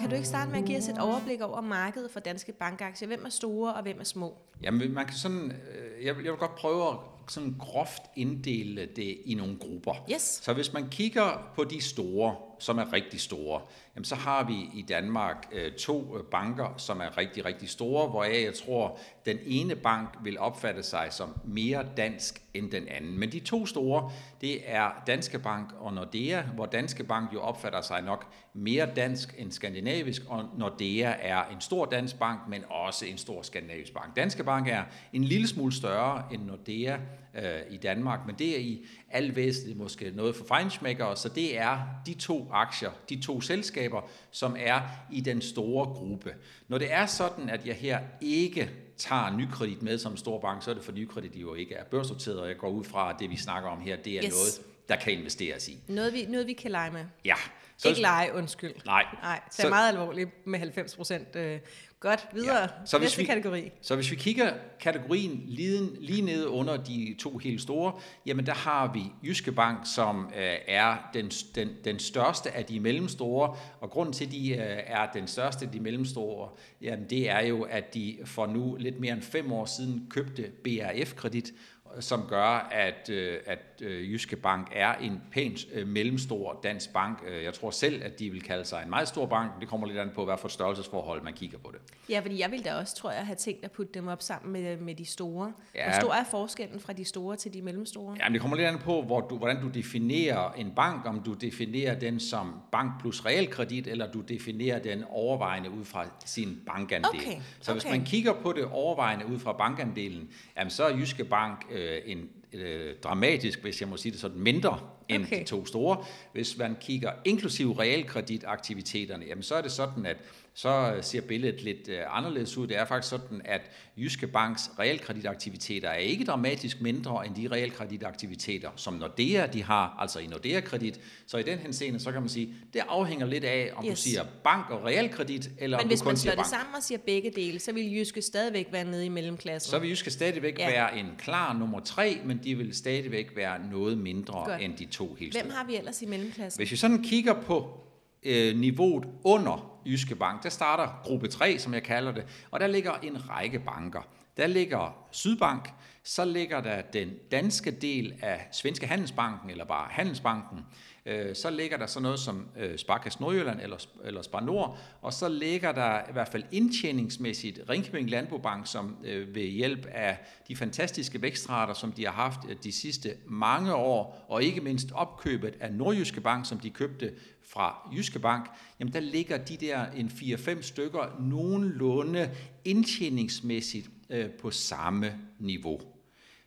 Kan 0.00 0.10
du 0.10 0.14
ikke 0.14 0.28
starte 0.28 0.50
med 0.50 0.58
at 0.58 0.64
give 0.64 0.78
os 0.78 0.88
et 0.88 0.98
overblik 0.98 1.40
over 1.40 1.60
markedet 1.60 2.10
for 2.10 2.20
danske 2.20 2.52
bankaktier? 2.52 3.08
Hvem 3.08 3.24
er 3.24 3.30
store, 3.30 3.74
og 3.74 3.82
hvem 3.82 4.00
er 4.00 4.04
små? 4.04 4.38
Jamen, 4.62 4.94
man 4.94 5.06
kan 5.06 5.16
sådan, 5.16 5.52
øh, 5.52 6.04
jeg 6.04 6.16
vil, 6.16 6.24
jeg 6.24 6.32
vil 6.32 6.38
godt 6.38 6.54
prøve 6.54 6.88
at 6.88 6.96
sådan 7.28 7.54
groft 7.58 8.02
inddele 8.16 8.88
det 8.96 9.18
i 9.24 9.34
nogle 9.34 9.56
grupper. 9.58 9.92
Yes. 10.12 10.22
Så 10.22 10.52
hvis 10.52 10.72
man 10.72 10.88
kigger 10.88 11.52
på 11.56 11.64
de 11.64 11.80
store, 11.80 12.36
som 12.60 12.78
er 12.78 12.92
rigtig 12.92 13.20
store, 13.20 13.60
jamen 13.94 14.04
så 14.04 14.14
har 14.14 14.44
vi 14.44 14.54
i 14.74 14.84
Danmark 14.88 15.48
øh, 15.52 15.72
to 15.72 16.16
øh, 16.18 16.24
banker, 16.24 16.74
som 16.76 17.00
er 17.00 17.18
rigtig, 17.18 17.44
rigtig 17.44 17.68
store, 17.68 18.08
hvoraf 18.08 18.34
jeg, 18.34 18.44
jeg 18.44 18.54
tror, 18.54 18.98
den 19.26 19.38
ene 19.46 19.76
bank 19.76 20.18
vil 20.22 20.38
opfatte 20.38 20.82
sig 20.82 21.08
som 21.10 21.40
mere 21.44 21.86
dansk 21.96 22.42
end 22.54 22.70
den 22.70 22.88
anden. 22.88 23.18
Men 23.18 23.32
de 23.32 23.40
to 23.40 23.66
store, 23.66 24.12
det 24.40 24.60
er 24.64 25.02
Danske 25.06 25.38
Bank 25.38 25.70
og 25.78 25.94
Nordea, 25.94 26.42
hvor 26.42 26.66
Danske 26.66 27.04
Bank 27.04 27.32
jo 27.34 27.40
opfatter 27.40 27.80
sig 27.80 28.02
nok 28.02 28.26
mere 28.54 28.88
dansk 28.96 29.34
end 29.38 29.52
skandinavisk, 29.52 30.22
og 30.28 30.44
Nordea 30.58 31.14
er 31.20 31.44
en 31.44 31.60
stor 31.60 31.84
dansk 31.84 32.18
bank, 32.18 32.40
men 32.48 32.64
også 32.68 33.06
en 33.06 33.18
stor 33.18 33.42
skandinavisk 33.42 33.92
bank. 33.94 34.16
Danske 34.16 34.44
Bank 34.44 34.68
er 34.68 34.82
en 35.12 35.24
lille 35.24 35.48
smule 35.48 35.72
større 35.72 36.22
end 36.32 36.42
Nordea 36.42 36.96
øh, 37.34 37.60
i 37.70 37.76
Danmark, 37.76 38.20
men 38.26 38.34
det 38.34 38.56
er 38.56 38.60
i 38.60 38.86
al 39.10 39.36
væsentligt 39.36 39.78
måske 39.78 40.10
noget 40.14 40.36
for 40.36 40.44
fejnsmækkere, 40.44 41.16
så 41.16 41.28
det 41.28 41.58
er 41.58 41.78
de 42.06 42.14
to 42.14 42.48
aktier, 42.52 42.90
de 43.08 43.22
to 43.22 43.40
selskaber, 43.40 44.00
som 44.30 44.56
er 44.58 44.80
i 45.12 45.20
den 45.20 45.42
store 45.42 45.86
gruppe. 45.86 46.34
Når 46.68 46.78
det 46.78 46.92
er 46.92 47.06
sådan, 47.06 47.48
at 47.48 47.66
jeg 47.66 47.74
her 47.74 48.00
ikke 48.20 48.70
tager 48.96 49.36
nykredit 49.36 49.82
med 49.82 49.98
som 49.98 50.16
stor 50.16 50.40
bank, 50.40 50.62
så 50.62 50.70
er 50.70 50.74
det 50.74 50.84
for 50.84 50.92
nykredit 50.92 51.36
jo 51.36 51.54
ikke 51.54 51.74
er 51.74 51.84
børsnoteret, 51.84 52.40
og 52.40 52.48
jeg 52.48 52.56
går 52.56 52.68
ud 52.68 52.84
fra, 52.84 53.10
at 53.10 53.16
det 53.18 53.30
vi 53.30 53.36
snakker 53.36 53.68
om 53.68 53.80
her, 53.80 53.96
det 53.96 54.12
er 54.12 54.24
yes. 54.24 54.30
noget, 54.30 54.60
der 54.88 54.96
kan 54.96 55.12
investeres 55.12 55.68
i. 55.68 55.78
Noget 55.88 56.12
vi, 56.12 56.26
noget, 56.28 56.46
vi 56.46 56.52
kan 56.52 56.70
lege 56.70 56.90
med. 56.90 57.04
Ja. 57.24 57.34
Så, 57.80 57.88
ikke 57.88 58.00
lege, 58.00 58.34
undskyld. 58.34 58.72
Nej. 58.86 59.04
Nej, 59.22 59.40
det 59.50 59.58
er 59.58 59.62
så, 59.62 59.68
meget 59.68 59.88
alvorligt 59.88 60.46
med 60.46 60.58
90 60.58 60.96
procent. 60.96 61.36
Øh, 61.36 61.58
godt, 62.00 62.26
videre. 62.32 62.60
Ja. 62.60 62.66
Så 62.84 62.98
hvis 62.98 63.06
Næste 63.06 63.20
vi, 63.20 63.24
kategori. 63.24 63.70
Så 63.82 63.94
hvis 63.94 64.10
vi 64.10 64.16
kigger 64.16 64.52
kategorien 64.80 65.42
lige, 65.46 65.90
lige 66.00 66.22
nede 66.22 66.48
under 66.48 66.76
de 66.76 67.16
to 67.18 67.38
helt 67.38 67.60
store, 67.60 67.92
jamen 68.26 68.46
der 68.46 68.54
har 68.54 68.92
vi 68.92 69.02
Jyske 69.24 69.52
Bank, 69.52 69.78
som 69.94 70.30
øh, 70.36 70.54
er 70.68 70.96
den, 71.14 71.28
den, 71.28 71.68
den 71.84 71.98
største 71.98 72.50
af 72.50 72.64
de 72.64 72.80
mellemstore, 72.80 73.56
og 73.80 73.90
grunden 73.90 74.12
til, 74.12 74.26
at 74.26 74.32
de 74.32 74.50
øh, 74.50 74.78
er 74.86 75.06
den 75.12 75.26
største 75.26 75.64
af 75.66 75.72
de 75.72 75.80
mellemstore, 75.80 76.48
jamen 76.82 77.10
det 77.10 77.30
er 77.30 77.40
jo, 77.40 77.62
at 77.62 77.94
de 77.94 78.18
for 78.24 78.46
nu 78.46 78.76
lidt 78.78 79.00
mere 79.00 79.12
end 79.12 79.22
fem 79.22 79.52
år 79.52 79.64
siden 79.64 80.06
købte 80.10 80.50
BRF-kredit, 80.64 81.52
som 82.00 82.26
gør, 82.28 82.68
at, 82.70 83.10
øh, 83.10 83.38
at 83.46 83.58
øh, 83.82 84.12
Jyske 84.12 84.36
Bank 84.36 84.68
er 84.72 84.94
en 84.94 85.22
pænt 85.32 85.60
øh, 85.72 85.88
mellemstor 85.88 86.60
dansk 86.62 86.92
bank. 86.92 87.22
Jeg 87.44 87.54
tror 87.54 87.70
selv, 87.70 88.02
at 88.04 88.18
de 88.18 88.30
vil 88.30 88.42
kalde 88.42 88.64
sig 88.64 88.82
en 88.84 88.90
meget 88.90 89.08
stor 89.08 89.26
bank. 89.26 89.50
Det 89.60 89.68
kommer 89.68 89.86
lidt 89.86 89.98
an 89.98 90.10
på, 90.14 90.24
hvad 90.24 90.36
for 90.38 90.48
størrelsesforhold 90.48 91.22
man 91.22 91.32
kigger 91.32 91.58
på 91.58 91.70
det. 91.72 91.80
Ja, 92.08 92.20
fordi 92.20 92.40
jeg 92.40 92.50
vil 92.50 92.64
da 92.64 92.74
også, 92.74 92.96
tror 92.96 93.10
jeg, 93.10 93.26
have 93.26 93.36
tænkt 93.36 93.64
at 93.64 93.70
putte 93.70 93.92
dem 93.94 94.08
op 94.08 94.22
sammen 94.22 94.52
med, 94.52 94.76
med 94.76 94.94
de 94.94 95.04
store. 95.04 95.52
Ja. 95.74 95.84
Hvor 95.84 96.00
stor 96.00 96.12
er 96.12 96.24
forskellen 96.30 96.80
fra 96.80 96.92
de 96.92 97.04
store 97.04 97.36
til 97.36 97.54
de 97.54 97.62
mellemstore? 97.62 98.16
Ja, 98.18 98.24
men 98.24 98.32
det 98.32 98.40
kommer 98.40 98.56
lidt 98.56 98.68
an 98.68 98.78
på, 98.78 99.02
hvor 99.02 99.20
du, 99.20 99.36
hvordan 99.36 99.62
du 99.62 99.68
definerer 99.68 100.52
en 100.52 100.72
bank. 100.76 101.06
Om 101.06 101.22
du 101.22 101.32
definerer 101.34 101.98
den 101.98 102.20
som 102.20 102.54
bank 102.72 103.00
plus 103.00 103.26
realkredit, 103.26 103.86
eller 103.86 104.12
du 104.12 104.20
definerer 104.20 104.78
den 104.78 105.04
overvejende 105.08 105.70
ud 105.70 105.84
fra 105.84 106.04
sin 106.24 106.60
bankandel. 106.66 107.10
Okay. 107.14 107.40
Så 107.60 107.72
hvis 107.72 107.84
man 107.84 108.04
kigger 108.04 108.32
på 108.32 108.52
det 108.52 108.64
overvejende 108.64 109.26
ud 109.26 109.38
fra 109.38 109.52
bankandelen, 109.52 110.28
jamen 110.56 110.70
så 110.70 110.84
er 110.84 110.96
Jyske 110.96 111.24
Bank 111.24 111.66
øh, 111.80 112.02
en 112.06 112.28
øh, 112.52 112.96
dramatisk, 113.02 113.62
hvis 113.62 113.80
jeg 113.80 113.88
må 113.88 113.96
sige 113.96 114.12
det 114.12 114.20
sådan, 114.20 114.38
mindre 114.38 114.80
end 115.08 115.24
okay. 115.24 115.40
de 115.40 115.44
to 115.44 115.66
store. 115.66 116.04
Hvis 116.32 116.58
man 116.58 116.76
kigger 116.80 117.12
inklusiv 117.24 117.72
realkreditaktiviteterne, 117.72 119.24
jamen 119.28 119.42
så 119.42 119.54
er 119.54 119.62
det 119.62 119.72
sådan, 119.72 120.06
at 120.06 120.16
så 120.54 120.98
ser 121.00 121.20
billedet 121.20 121.62
lidt 121.62 121.88
øh, 121.88 121.98
anderledes 122.08 122.56
ud. 122.56 122.66
Det 122.66 122.76
er 122.76 122.84
faktisk 122.84 123.10
sådan, 123.10 123.40
at 123.44 123.60
Jyske 123.96 124.26
Banks 124.26 124.70
realkreditaktiviteter 124.78 125.88
er 125.88 125.96
ikke 125.96 126.24
dramatisk 126.24 126.80
mindre 126.80 127.26
end 127.26 127.34
de 127.34 127.48
realkreditaktiviteter, 127.48 128.70
som 128.76 128.94
Nordea 128.94 129.46
de 129.46 129.62
har, 129.62 129.96
altså 129.98 130.18
i 130.18 130.26
Nordea 130.26 130.60
Kredit. 130.60 131.00
Så 131.26 131.38
i 131.38 131.42
den 131.42 131.58
henseende, 131.58 132.00
så 132.00 132.12
kan 132.12 132.20
man 132.20 132.28
sige, 132.28 132.54
det 132.72 132.82
afhænger 132.88 133.26
lidt 133.26 133.44
af, 133.44 133.70
om 133.76 133.86
yes. 133.86 133.90
du 133.90 134.02
siger 134.02 134.24
bank 134.44 134.70
og 134.70 134.84
realkredit, 134.84 135.50
eller 135.58 135.76
Men 135.76 135.84
om 135.84 135.88
hvis 135.88 136.00
du 136.00 136.04
kun 136.04 136.10
man 136.10 136.16
slår 136.16 136.34
det 136.34 136.46
sammen 136.46 136.74
og 136.74 136.82
siger 136.82 136.98
begge 136.98 137.30
dele, 137.36 137.58
så 137.58 137.72
vil 137.72 137.96
Jyske 137.96 138.22
stadigvæk 138.22 138.68
være 138.72 138.84
nede 138.84 139.06
i 139.06 139.08
mellemklassen. 139.08 139.70
Så 139.70 139.78
vil 139.78 139.90
Jyske 139.90 140.10
stadigvæk 140.10 140.58
ja. 140.58 140.70
være 140.70 140.98
en 140.98 141.06
klar 141.18 141.58
nummer 141.58 141.80
tre, 141.80 142.20
men 142.24 142.40
de 142.44 142.54
vil 142.54 142.74
stadigvæk 142.74 143.36
være 143.36 143.70
noget 143.70 143.98
mindre 143.98 144.44
Godt. 144.46 144.62
end 144.62 144.76
de 144.76 144.84
to 144.84 145.14
helt 145.14 145.40
Hvem 145.40 145.50
har 145.50 145.64
vi 145.66 145.76
ellers 145.76 146.02
i 146.02 146.06
mellemklassen? 146.06 146.60
Hvis 146.60 146.70
vi 146.70 146.76
sådan 146.76 147.02
kigger 147.02 147.34
på 147.42 147.80
øh, 148.22 148.56
niveauet 148.56 149.04
under 149.24 149.69
Jyske 149.86 150.14
Bank, 150.14 150.42
der 150.42 150.48
starter 150.48 151.00
gruppe 151.02 151.28
3, 151.28 151.58
som 151.58 151.74
jeg 151.74 151.82
kalder 151.82 152.12
det, 152.12 152.24
og 152.50 152.60
der 152.60 152.66
ligger 152.66 152.92
en 152.92 153.30
række 153.30 153.58
banker. 153.58 154.02
Der 154.36 154.46
ligger 154.46 155.06
Sydbank, 155.10 155.72
så 156.02 156.24
ligger 156.24 156.60
der 156.60 156.82
den 156.82 157.10
danske 157.30 157.70
del 157.70 158.14
af 158.22 158.48
Svenske 158.52 158.86
Handelsbanken, 158.86 159.50
eller 159.50 159.64
bare 159.64 159.88
Handelsbanken, 159.90 160.66
øh, 161.06 161.34
så 161.34 161.50
ligger 161.50 161.76
der 161.76 161.86
så 161.86 162.00
noget 162.00 162.20
som 162.20 162.48
øh, 162.58 162.78
Sparkasse 162.78 163.20
Nordjylland 163.20 163.60
eller, 163.60 163.86
eller 164.04 164.22
Spar 164.22 164.40
Nord, 164.40 164.78
og 165.02 165.12
så 165.12 165.28
ligger 165.28 165.72
der 165.72 166.00
i 166.08 166.12
hvert 166.12 166.28
fald 166.28 166.44
indtjeningsmæssigt 166.52 167.60
Ringkøbing 167.68 168.10
Landbobank, 168.10 168.66
som 168.66 168.96
øh, 169.04 169.34
ved 169.34 169.42
hjælp 169.42 169.86
af 169.86 170.18
de 170.48 170.56
fantastiske 170.56 171.22
vækstrater, 171.22 171.74
som 171.74 171.92
de 171.92 172.04
har 172.04 172.12
haft 172.12 172.40
øh, 172.48 172.56
de 172.62 172.72
sidste 172.72 173.14
mange 173.26 173.74
år, 173.74 174.26
og 174.28 174.42
ikke 174.42 174.60
mindst 174.60 174.92
opkøbet 174.94 175.54
af 175.60 175.72
Nordjyske 175.72 176.20
Bank, 176.20 176.46
som 176.46 176.58
de 176.58 176.70
købte 176.70 177.12
fra 177.52 177.90
Jyske 177.96 178.18
Bank, 178.18 178.50
jamen 178.80 178.92
der 178.94 179.00
ligger 179.00 179.44
de 179.44 179.56
der 179.56 179.90
en 179.90 180.06
4-5 180.06 180.62
stykker 180.62 181.16
nogenlunde 181.20 182.30
indtjeningsmæssigt 182.64 183.90
øh, 184.10 184.30
på 184.30 184.50
samme 184.50 185.18
niveau. 185.38 185.80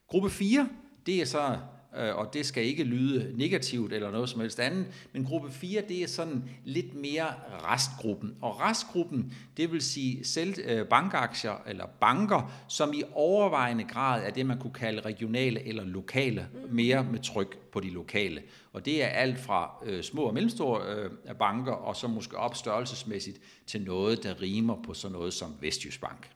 Gruppe 0.07 0.29
4, 0.29 0.69
det 1.05 1.21
er 1.21 1.25
så 1.25 1.57
og 1.93 2.33
det 2.33 2.45
skal 2.45 2.65
ikke 2.65 2.83
lyde 2.83 3.37
negativt 3.37 3.93
eller 3.93 4.11
noget 4.11 4.29
som 4.29 4.41
helst 4.41 4.59
andet, 4.59 4.85
men 5.13 5.25
gruppe 5.25 5.51
4, 5.51 5.81
det 5.87 6.03
er 6.03 6.07
sådan 6.07 6.43
lidt 6.65 6.95
mere 6.95 7.27
restgruppen. 7.63 8.35
Og 8.41 8.61
restgruppen, 8.61 9.33
det 9.57 9.71
vil 9.71 9.81
sige 9.81 10.25
selv 10.25 10.55
øh, 10.65 10.87
bankaktier 10.87 11.63
eller 11.67 11.85
banker, 12.01 12.51
som 12.67 12.93
i 12.93 13.03
overvejende 13.13 13.83
grad 13.83 14.23
er 14.25 14.29
det, 14.29 14.45
man 14.45 14.59
kunne 14.59 14.73
kalde 14.73 15.01
regionale 15.01 15.67
eller 15.67 15.85
lokale, 15.85 16.47
mere 16.69 17.03
med 17.03 17.19
tryk 17.19 17.57
på 17.71 17.79
de 17.79 17.89
lokale. 17.89 18.41
Og 18.73 18.85
det 18.85 19.03
er 19.03 19.07
alt 19.07 19.39
fra 19.39 19.83
øh, 19.85 20.03
små 20.03 20.23
og 20.23 20.33
mellemstore 20.33 20.81
øh, 20.85 21.35
banker, 21.39 21.71
og 21.71 21.95
så 21.95 22.07
måske 22.07 22.37
op 22.37 22.55
størrelsesmæssigt 22.55 23.39
til 23.67 23.81
noget, 23.81 24.23
der 24.23 24.41
rimer 24.41 24.75
på 24.85 24.93
sådan 24.93 25.13
noget 25.13 25.33
som 25.33 25.55
Vestjysk 25.61 26.01
Bank. 26.01 26.29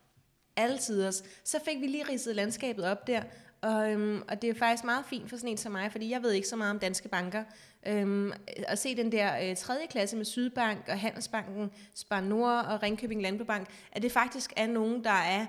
Altid 0.56 1.12
Så 1.44 1.60
fik 1.66 1.82
vi 1.82 1.88
lige 1.88 2.06
ridset 2.10 2.36
landskabet 2.36 2.86
op 2.86 3.08
der, 3.08 3.22
og, 3.68 3.92
øhm, 3.92 4.22
og 4.28 4.42
det 4.42 4.50
er 4.50 4.54
faktisk 4.54 4.84
meget 4.84 5.06
fint 5.06 5.30
for 5.30 5.38
sådan 5.38 5.50
en 5.50 5.58
som 5.58 5.72
mig, 5.72 5.92
fordi 5.92 6.10
jeg 6.10 6.24
ved 6.24 6.32
ikke 6.32 6.48
så 6.48 6.56
meget 6.56 6.72
om 6.72 6.80
danske 6.80 7.10
banker. 7.10 7.44
Øhm, 7.88 8.34
at 8.68 8.80
se 8.80 8.96
den 8.96 9.12
der 9.12 9.50
øh, 9.50 9.56
tredje 9.56 9.86
klasse 9.90 10.18
med 10.18 10.26
Sydbank 10.26 10.86
og 10.88 11.00
Handelsbanken, 11.00 11.72
Spar 11.96 12.22
Nord 12.22 12.66
og 12.66 12.84
Ringkøbing 12.84 13.22
Landbebank, 13.22 13.68
at 13.92 14.02
det 14.02 14.12
faktisk 14.12 14.54
er 14.56 14.68
nogen, 14.68 15.04
der 15.04 15.10
er 15.10 15.46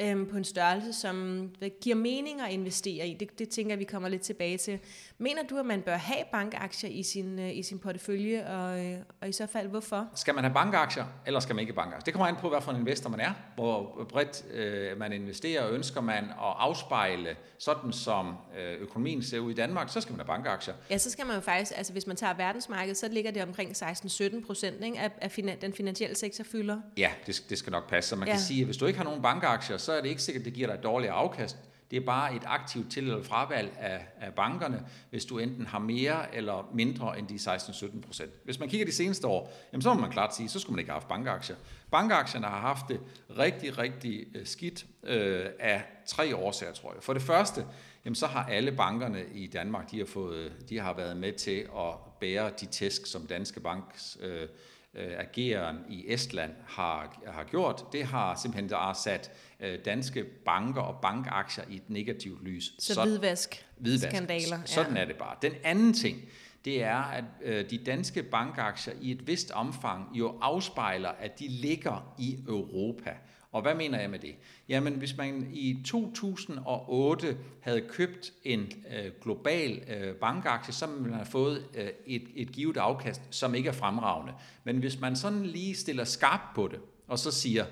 øhm, 0.00 0.26
på 0.26 0.36
en 0.36 0.44
størrelse, 0.44 0.92
som 0.92 1.48
giver 1.80 1.96
mening 1.96 2.40
at 2.40 2.52
investere 2.52 3.08
i. 3.08 3.14
Det, 3.14 3.38
det 3.38 3.48
tænker 3.48 3.76
vi 3.76 3.84
kommer 3.84 4.08
lidt 4.08 4.22
tilbage 4.22 4.58
til. 4.58 4.78
Mener 5.18 5.42
du, 5.50 5.58
at 5.58 5.66
man 5.66 5.82
bør 5.82 5.96
have 5.96 6.24
bankaktier 6.32 6.90
i 6.90 7.02
sin, 7.02 7.38
øh, 7.38 7.56
i 7.56 7.62
sin 7.62 7.78
portefølje, 7.78 8.46
og, 8.46 8.86
øh, 8.86 8.98
og 9.20 9.28
i 9.28 9.32
så 9.32 9.46
fald 9.46 9.68
hvorfor? 9.68 10.08
Skal 10.14 10.34
man 10.34 10.44
have 10.44 10.54
bankaktier, 10.54 11.04
eller 11.26 11.40
skal 11.40 11.54
man 11.54 11.60
ikke 11.60 11.72
have 11.72 11.82
bankaktier? 11.82 12.04
Det 12.04 12.14
kommer 12.14 12.26
an 12.26 12.36
på, 12.36 12.48
hvad 12.48 12.60
for 12.60 12.72
en 12.72 12.80
investor 12.80 13.10
man 13.10 13.20
er, 13.20 13.32
hvor 13.54 14.06
bredt 14.08 14.44
øh, 14.54 14.98
man 14.98 15.12
investerer, 15.12 15.62
og 15.62 15.72
ønsker 15.72 16.00
man 16.00 16.24
at 16.24 16.54
afspejle 16.58 17.36
sådan 17.58 17.92
som 17.92 18.36
øh, 18.58 18.80
økonomien 18.80 19.22
ser 19.22 19.38
ud 19.38 19.50
i 19.50 19.54
Danmark, 19.54 19.88
så 19.88 20.00
skal 20.00 20.12
man 20.12 20.20
have 20.20 20.26
bankaktier. 20.26 20.74
Ja, 20.90 20.98
så 20.98 21.10
skal 21.10 21.26
man 21.26 21.34
jo 21.34 21.40
faktisk, 21.40 21.72
altså 21.76 21.92
hvis 21.92 22.06
man 22.06 22.16
tager 22.16 22.34
verdensmarkedet, 22.34 22.96
så 22.96 23.08
ligger 23.08 23.30
det 23.30 23.42
omkring 23.42 23.70
16-17 23.70 24.46
procent 24.46 24.84
af, 24.84 25.10
af 25.20 25.30
finan, 25.30 25.60
den 25.60 25.72
finansielle 25.72 26.16
sektor 26.16 26.44
fylder. 26.44 26.80
Ja, 26.96 27.10
det, 27.26 27.44
det 27.48 27.58
skal 27.58 27.70
nok 27.70 27.88
passe. 27.88 28.10
Så 28.10 28.16
man 28.16 28.28
ja. 28.28 28.34
kan 28.34 28.40
sige, 28.40 28.60
at 28.60 28.66
hvis 28.66 28.76
du 28.76 28.86
ikke 28.86 28.96
har 28.96 29.04
nogen 29.04 29.22
bankaktier, 29.22 29.76
så 29.82 29.92
er 29.92 30.00
det 30.00 30.08
ikke 30.08 30.22
sikkert, 30.22 30.40
at 30.40 30.44
det 30.44 30.52
giver 30.54 30.66
dig 30.66 30.74
et 30.74 30.82
dårligere 30.82 31.14
afkast. 31.14 31.56
Det 31.90 32.00
er 32.00 32.06
bare 32.06 32.34
et 32.36 32.42
aktivt 32.46 32.92
til- 32.92 33.04
eller 33.04 33.22
fravalg 33.22 33.72
af, 33.78 34.06
af 34.20 34.34
bankerne, 34.34 34.86
hvis 35.10 35.24
du 35.24 35.38
enten 35.38 35.66
har 35.66 35.78
mere 35.78 36.34
eller 36.34 36.70
mindre 36.74 37.18
end 37.18 37.28
de 37.28 37.34
16-17 37.34 38.00
procent. 38.00 38.30
Hvis 38.44 38.58
man 38.58 38.68
kigger 38.68 38.86
de 38.86 38.92
seneste 38.92 39.26
år, 39.26 39.52
jamen 39.72 39.82
så 39.82 39.94
må 39.94 40.00
man 40.00 40.10
klart 40.10 40.36
sige, 40.36 40.48
så 40.48 40.58
skulle 40.60 40.74
man 40.74 40.78
ikke 40.78 40.90
have 40.90 41.00
haft 41.00 41.08
bankaktier. 41.08 41.56
Bankaktierne 41.90 42.46
har 42.46 42.60
haft 42.60 42.84
det 42.88 43.00
rigtig, 43.38 43.78
rigtig 43.78 44.26
øh, 44.34 44.46
skidt 44.46 44.86
øh, 45.04 45.46
af 45.60 45.82
tre 46.06 46.36
årsager, 46.36 46.72
tror 46.72 46.92
jeg. 46.94 47.02
For 47.02 47.12
det 47.12 47.22
første, 47.22 47.66
jamen 48.04 48.14
så 48.14 48.26
har 48.26 48.44
alle 48.44 48.72
bankerne 48.72 49.24
i 49.34 49.46
Danmark, 49.46 49.90
de 49.90 49.98
har, 49.98 50.06
fået, 50.06 50.52
de 50.68 50.78
har 50.78 50.94
været 50.94 51.16
med 51.16 51.32
til 51.32 51.68
at 51.78 51.94
bære 52.20 52.50
de 52.60 52.66
tæsk, 52.66 53.06
som 53.06 53.26
Danske 53.26 53.60
Banks 53.60 54.18
øh, 54.20 54.48
øh, 54.94 55.12
ageren 55.18 55.78
i 55.88 56.04
Estland 56.08 56.52
har, 56.66 57.22
har 57.26 57.44
gjort, 57.44 57.92
det 57.92 58.04
har 58.04 58.34
simpelthen 58.34 58.70
der 58.70 58.92
sat 58.92 59.30
øh, 59.60 59.78
danske 59.84 60.24
banker 60.24 60.80
og 60.80 61.00
bankaktier 61.02 61.64
i 61.70 61.76
et 61.76 61.90
negativt 61.90 62.44
lys. 62.44 62.72
Så 62.78 62.94
Sådan, 62.94 63.08
hvidvask, 63.08 63.66
hvidvask. 63.76 64.16
skandaler. 64.16 64.58
Sådan 64.64 64.96
ja. 64.96 65.00
er 65.00 65.04
det 65.04 65.16
bare. 65.16 65.36
Den 65.42 65.52
anden 65.64 65.92
ting, 65.92 66.22
det 66.64 66.82
er, 66.82 66.96
at 66.96 67.24
øh, 67.42 67.70
de 67.70 67.78
danske 67.78 68.22
bankaktier 68.22 68.94
i 69.00 69.10
et 69.10 69.26
vist 69.26 69.50
omfang 69.50 70.08
jo 70.14 70.38
afspejler, 70.40 71.08
at 71.08 71.38
de 71.38 71.48
ligger 71.48 72.14
i 72.18 72.38
Europa. 72.48 73.10
Og 73.52 73.62
hvad 73.62 73.74
mener 73.74 74.00
jeg 74.00 74.10
med 74.10 74.18
det? 74.18 74.34
Jamen, 74.68 74.92
hvis 74.92 75.16
man 75.16 75.50
i 75.52 75.78
2008 75.84 77.36
havde 77.60 77.80
købt 77.80 78.32
en 78.44 78.60
øh, 78.60 79.10
global 79.22 79.82
øh, 79.88 80.14
bankaktie, 80.14 80.74
så 80.74 80.86
ville 80.86 81.02
man 81.02 81.12
have 81.12 81.26
fået 81.26 81.64
øh, 81.74 81.88
et, 82.06 82.22
et 82.34 82.52
givet 82.52 82.76
afkast, 82.76 83.22
som 83.30 83.54
ikke 83.54 83.68
er 83.68 83.72
fremragende. 83.72 84.32
Men 84.64 84.76
hvis 84.76 85.00
man 85.00 85.16
sådan 85.16 85.46
lige 85.46 85.74
stiller 85.74 86.04
skarp 86.04 86.40
på 86.54 86.68
det, 86.68 86.78
og 87.08 87.18
så 87.18 87.30
siger, 87.30 87.64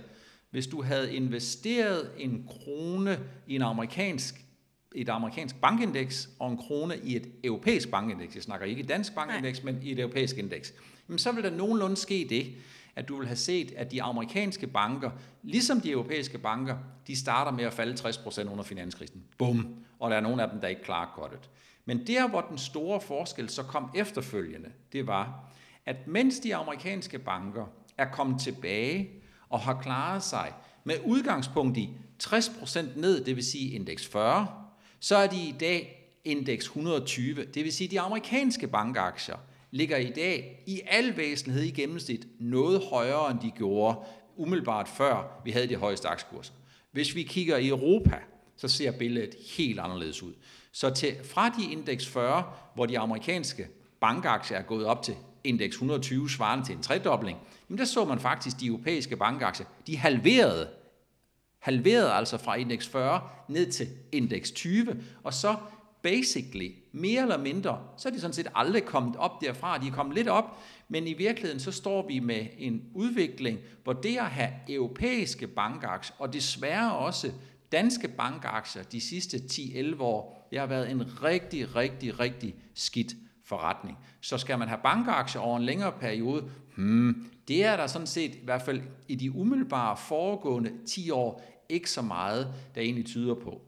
hvis 0.50 0.66
du 0.66 0.82
havde 0.82 1.14
investeret 1.14 2.10
en 2.18 2.48
krone 2.48 3.20
i 3.46 3.54
en 3.54 3.62
amerikansk 3.62 4.34
et 4.94 5.08
amerikansk 5.08 5.56
bankindeks 5.60 6.28
og 6.38 6.50
en 6.50 6.56
krone 6.56 6.98
i 7.04 7.16
et 7.16 7.28
europæisk 7.44 7.90
bankindeks, 7.90 8.34
jeg 8.34 8.42
snakker 8.42 8.66
ikke 8.66 8.82
et 8.82 8.88
dansk 8.88 9.14
bankindeks, 9.14 9.64
Nej. 9.64 9.72
men 9.72 9.82
i 9.82 9.92
et 9.92 9.98
europæisk 9.98 10.38
indeks, 10.38 10.74
jamen 11.08 11.18
så 11.18 11.32
vil 11.32 11.44
der 11.44 11.50
nogenlunde 11.50 11.96
ske 11.96 12.26
det, 12.28 12.46
at 12.96 13.08
du 13.08 13.16
vil 13.16 13.26
have 13.26 13.36
set, 13.36 13.72
at 13.76 13.92
de 13.92 14.02
amerikanske 14.02 14.66
banker, 14.66 15.10
ligesom 15.42 15.80
de 15.80 15.90
europæiske 15.90 16.38
banker, 16.38 16.76
de 17.06 17.16
starter 17.16 17.50
med 17.52 17.64
at 17.64 17.72
falde 17.72 18.08
60% 18.08 18.50
under 18.50 18.64
finanskrisen. 18.64 19.24
Bum! 19.38 19.74
Og 19.98 20.10
der 20.10 20.16
er 20.16 20.20
nogle 20.20 20.42
af 20.42 20.50
dem, 20.50 20.60
der 20.60 20.68
ikke 20.68 20.82
klarer 20.82 21.20
godt. 21.20 21.50
Men 21.84 22.06
der, 22.06 22.28
hvor 22.28 22.40
den 22.40 22.58
store 22.58 23.00
forskel 23.00 23.48
så 23.48 23.62
kom 23.62 23.90
efterfølgende, 23.94 24.68
det 24.92 25.06
var, 25.06 25.50
at 25.86 25.96
mens 26.06 26.40
de 26.40 26.56
amerikanske 26.56 27.18
banker 27.18 27.66
er 27.98 28.10
kommet 28.12 28.40
tilbage 28.40 29.10
og 29.48 29.60
har 29.60 29.80
klaret 29.82 30.22
sig 30.22 30.52
med 30.84 30.94
udgangspunkt 31.04 31.76
i 31.76 31.90
60% 32.22 33.00
ned, 33.00 33.24
det 33.24 33.36
vil 33.36 33.44
sige 33.44 33.70
indeks 33.70 34.06
40, 34.06 34.48
så 35.00 35.16
er 35.16 35.26
de 35.26 35.36
i 35.36 35.54
dag 35.60 35.96
indeks 36.24 36.64
120, 36.64 37.44
det 37.44 37.64
vil 37.64 37.72
sige 37.72 37.88
de 37.88 38.00
amerikanske 38.00 38.66
bankaktier 38.66 39.36
ligger 39.70 39.96
i 39.96 40.10
dag 40.10 40.62
i 40.66 40.80
al 40.86 41.16
væsentlighed 41.16 41.64
i 41.64 41.70
gennemsnit 41.70 42.26
noget 42.40 42.82
højere, 42.90 43.30
end 43.30 43.40
de 43.40 43.50
gjorde 43.50 43.98
umiddelbart 44.36 44.88
før 44.88 45.40
vi 45.44 45.50
havde 45.50 45.68
de 45.68 45.76
højeste 45.76 46.08
aktiekurser. 46.08 46.52
Hvis 46.90 47.14
vi 47.14 47.22
kigger 47.22 47.56
i 47.56 47.68
Europa, 47.68 48.18
så 48.56 48.68
ser 48.68 48.90
billedet 48.90 49.34
helt 49.56 49.80
anderledes 49.80 50.22
ud. 50.22 50.32
Så 50.72 50.90
til, 50.90 51.16
fra 51.24 51.48
de 51.48 51.72
indeks 51.72 52.06
40, 52.06 52.44
hvor 52.74 52.86
de 52.86 52.98
amerikanske 52.98 53.68
bankaktier 54.00 54.58
er 54.58 54.62
gået 54.62 54.86
op 54.86 55.02
til 55.02 55.14
indeks 55.44 55.74
120, 55.74 56.30
svarende 56.30 56.64
til 56.64 56.76
en 56.76 56.82
tredobling, 56.82 57.38
jamen 57.68 57.78
der 57.78 57.84
så 57.84 58.04
man 58.04 58.18
faktisk 58.18 58.60
de 58.60 58.66
europæiske 58.66 59.16
bankaktier, 59.16 59.66
de 59.86 59.96
halverede, 59.96 60.68
halverede 61.58 62.12
altså 62.12 62.38
fra 62.38 62.54
indeks 62.54 62.88
40 62.88 63.28
ned 63.48 63.72
til 63.72 63.88
indeks 64.12 64.50
20, 64.50 65.02
og 65.22 65.34
så 65.34 65.56
basically, 66.02 66.70
mere 66.92 67.22
eller 67.22 67.38
mindre, 67.38 67.78
så 67.96 68.08
er 68.08 68.12
de 68.12 68.20
sådan 68.20 68.34
set 68.34 68.46
aldrig 68.54 68.84
kommet 68.84 69.16
op 69.16 69.40
derfra. 69.40 69.78
De 69.78 69.86
er 69.86 69.92
kommet 69.92 70.14
lidt 70.14 70.28
op, 70.28 70.58
men 70.88 71.06
i 71.06 71.12
virkeligheden 71.12 71.60
så 71.60 71.72
står 71.72 72.06
vi 72.06 72.18
med 72.18 72.46
en 72.58 72.82
udvikling, 72.94 73.58
hvor 73.84 73.92
det 73.92 74.16
at 74.16 74.26
have 74.26 74.50
europæiske 74.68 75.46
bankaktier, 75.46 76.16
og 76.18 76.32
desværre 76.32 76.96
også 76.96 77.32
danske 77.72 78.08
bankaktier 78.08 78.82
de 78.82 79.00
sidste 79.00 79.36
10-11 79.36 80.02
år, 80.02 80.48
det 80.50 80.58
har 80.58 80.66
været 80.66 80.90
en 80.90 81.22
rigtig, 81.22 81.76
rigtig, 81.76 82.20
rigtig 82.20 82.54
skidt 82.74 83.12
forretning. 83.44 83.98
Så 84.20 84.38
skal 84.38 84.58
man 84.58 84.68
have 84.68 84.80
bankaktier 84.82 85.40
over 85.40 85.56
en 85.56 85.64
længere 85.64 85.92
periode, 85.92 86.50
hmm, 86.76 87.30
det 87.48 87.64
er 87.64 87.76
der 87.76 87.86
sådan 87.86 88.06
set 88.06 88.34
i 88.34 88.44
hvert 88.44 88.62
fald 88.62 88.80
i 89.08 89.14
de 89.14 89.32
umiddelbare 89.32 89.96
foregående 89.96 90.72
10 90.86 91.10
år 91.10 91.42
ikke 91.68 91.90
så 91.90 92.02
meget, 92.02 92.54
der 92.74 92.80
egentlig 92.80 93.06
tyder 93.06 93.34
på. 93.34 93.60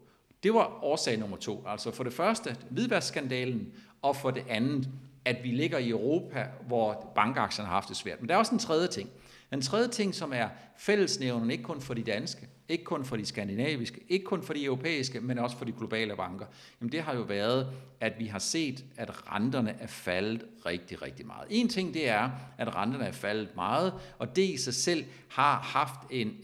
Det 0.42 0.54
var 0.54 0.84
årsag 0.84 1.18
nummer 1.18 1.36
to. 1.36 1.64
Altså 1.66 1.90
for 1.90 2.04
det 2.04 2.12
første 2.12 2.56
hvidvaskskandalen, 2.70 3.72
og 4.02 4.16
for 4.16 4.30
det 4.30 4.44
andet, 4.48 4.88
at 5.24 5.36
vi 5.42 5.48
ligger 5.48 5.78
i 5.78 5.88
Europa, 5.88 6.46
hvor 6.66 7.12
bankaktierne 7.14 7.68
har 7.68 7.74
haft 7.74 7.88
det 7.88 7.96
svært. 7.96 8.20
Men 8.20 8.28
der 8.28 8.34
er 8.34 8.38
også 8.38 8.52
en 8.52 8.58
tredje 8.58 8.88
ting. 8.88 9.10
Den 9.52 9.62
tredje 9.62 9.88
ting, 9.88 10.14
som 10.14 10.32
er 10.32 10.48
fællesnævnen, 10.76 11.50
ikke 11.50 11.64
kun 11.64 11.80
for 11.80 11.94
de 11.94 12.02
danske, 12.02 12.48
ikke 12.68 12.84
kun 12.84 13.04
for 13.04 13.16
de 13.16 13.26
skandinaviske, 13.26 14.00
ikke 14.08 14.24
kun 14.24 14.42
for 14.42 14.52
de 14.52 14.64
europæiske, 14.64 15.20
men 15.20 15.38
også 15.38 15.56
for 15.56 15.64
de 15.64 15.72
globale 15.72 16.16
banker, 16.16 16.46
jamen 16.80 16.92
det 16.92 17.02
har 17.02 17.14
jo 17.14 17.22
været, 17.22 17.66
at 18.00 18.12
vi 18.18 18.26
har 18.26 18.38
set, 18.38 18.84
at 18.96 19.32
renterne 19.32 19.74
er 19.80 19.86
faldet 19.86 20.44
rigtig, 20.66 21.02
rigtig 21.02 21.26
meget. 21.26 21.46
En 21.50 21.68
ting 21.68 21.94
det 21.94 22.08
er, 22.08 22.30
at 22.58 22.76
renterne 22.76 23.04
er 23.04 23.12
faldet 23.12 23.56
meget, 23.56 23.92
og 24.18 24.36
det 24.36 24.42
i 24.42 24.56
sig 24.56 24.74
selv 24.74 25.04
har 25.28 25.54
haft 25.54 26.00
en, 26.10 26.36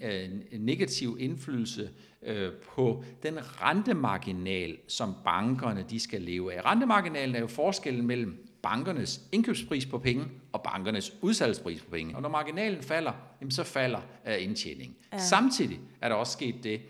en 0.53 0.61
negativ 0.61 1.17
indflydelse 1.21 1.91
øh, 2.23 2.53
på 2.53 3.05
den 3.23 3.39
rentemarginal, 3.63 4.77
som 4.89 5.15
bankerne 5.25 5.85
de 5.91 6.01
skal 6.01 6.23
leve 6.23 6.55
af. 6.55 6.65
Rentemarginalen 6.65 7.35
er 7.35 7.41
jo 7.41 7.47
forskellen 7.47 8.07
mellem 8.07 8.48
bankernes 8.69 9.21
indkøbspris 9.33 9.87
på 9.87 9.99
penge 9.99 10.25
og 10.53 10.63
bankernes 10.63 11.13
udsalgspris 11.23 11.83
på 11.83 11.91
penge. 11.91 12.17
Og 12.17 12.23
når 12.23 12.29
marginalen 12.29 12.83
falder, 12.83 13.13
jamen 13.41 13.51
så 13.51 13.65
falder 13.65 14.01
uh, 14.27 14.43
indtjeningen. 14.43 14.97
Ja. 15.13 15.19
Samtidig 15.19 15.81
er 16.01 16.09
der 16.09 16.17
også 16.17 16.33
sket 16.33 16.55
det, 16.65 16.81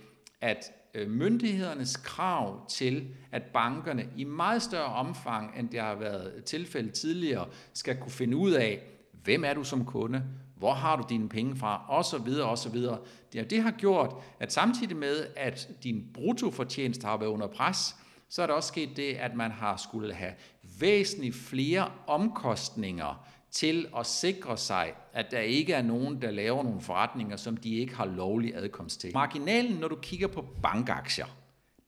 at 0.41 0.65
uh, 1.01 1.11
myndighedernes 1.11 1.97
krav 1.97 2.69
til, 2.69 3.09
at 3.33 3.43
bankerne 3.43 4.07
i 4.17 4.25
meget 4.25 4.63
større 4.63 4.85
omfang, 4.95 5.59
end 5.59 5.69
det 5.69 5.81
har 5.81 5.95
været 5.95 6.45
tilfældet 6.45 6.93
tidligere, 6.93 7.47
skal 7.73 7.97
kunne 7.97 8.13
finde 8.13 8.37
ud 8.37 8.53
af, 8.53 8.81
hvem 9.25 9.45
er 9.45 9.55
du 9.55 9.65
som 9.65 9.85
kunde, 9.85 10.25
hvor 10.57 10.73
har 10.73 10.97
du 10.97 11.05
dine 11.09 11.29
penge 11.29 11.57
fra, 11.57 11.85
og 11.89 12.05
så 12.05 12.19
videre, 12.19 12.49
og 12.49 12.59
så 12.59 12.69
videre. 12.71 12.99
Det, 13.33 13.51
det 13.51 13.63
har 13.63 13.71
gjort, 13.71 14.15
at 14.41 14.53
samtidig 14.53 14.97
med, 14.97 15.27
at 15.37 15.69
din 15.83 16.05
bruttofortjeneste 16.15 17.07
har 17.07 17.17
været 17.17 17.31
under 17.31 17.47
pres, 17.47 17.95
så 18.29 18.43
er 18.43 18.47
der 18.47 18.55
også 18.55 18.69
sket 18.69 18.97
det, 18.97 19.15
at 19.15 19.35
man 19.35 19.51
har 19.51 19.77
skulle 19.77 20.15
have 20.15 20.33
væsentligt 20.81 21.37
flere 21.37 21.91
omkostninger 22.07 23.27
til 23.51 23.87
at 23.99 24.07
sikre 24.07 24.57
sig, 24.57 24.93
at 25.13 25.31
der 25.31 25.41
ikke 25.41 25.73
er 25.73 25.83
nogen, 25.83 26.23
der 26.23 26.31
laver 26.31 26.63
nogle 26.63 26.81
forretninger, 26.81 27.37
som 27.37 27.57
de 27.57 27.75
ikke 27.75 27.95
har 27.95 28.07
lovlig 28.07 28.57
adkomst 28.57 29.01
til. 29.01 29.11
Marginalen, 29.15 29.77
når 29.77 29.89
du 29.89 29.97
kigger 29.97 30.27
på 30.27 30.45
bankaktier, 30.63 31.37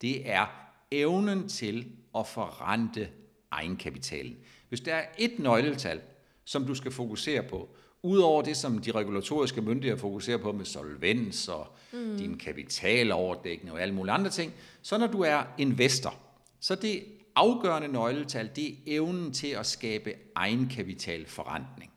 det 0.00 0.30
er 0.30 0.46
evnen 0.90 1.48
til 1.48 1.86
at 2.18 2.26
forrente 2.26 3.08
egenkapitalen. 3.50 4.36
Hvis 4.68 4.80
der 4.80 4.94
er 4.94 5.04
et 5.18 5.38
nøgletal, 5.38 6.00
som 6.44 6.64
du 6.64 6.74
skal 6.74 6.92
fokusere 6.92 7.42
på, 7.42 7.68
Udover 8.02 8.42
det, 8.42 8.56
som 8.56 8.78
de 8.78 8.90
regulatoriske 8.90 9.62
myndigheder 9.62 10.00
fokuserer 10.00 10.38
på 10.38 10.52
med 10.52 10.64
solvens 10.64 11.48
og 11.48 11.66
mm. 11.92 12.16
din 12.18 12.38
kapitaloverdækning 12.38 13.72
og 13.72 13.82
alle 13.82 13.94
mulige 13.94 14.12
andre 14.12 14.30
ting, 14.30 14.52
så 14.82 14.98
når 14.98 15.06
du 15.06 15.20
er 15.20 15.42
investor, 15.58 16.14
så 16.60 16.74
det 16.74 17.02
afgørende 17.40 17.88
nøgletal, 17.88 18.50
det 18.56 18.68
er 18.68 18.74
evnen 18.86 19.32
til 19.32 19.46
at 19.46 19.66
skabe 19.66 20.14
egenkapitalforrentning. 20.34 21.92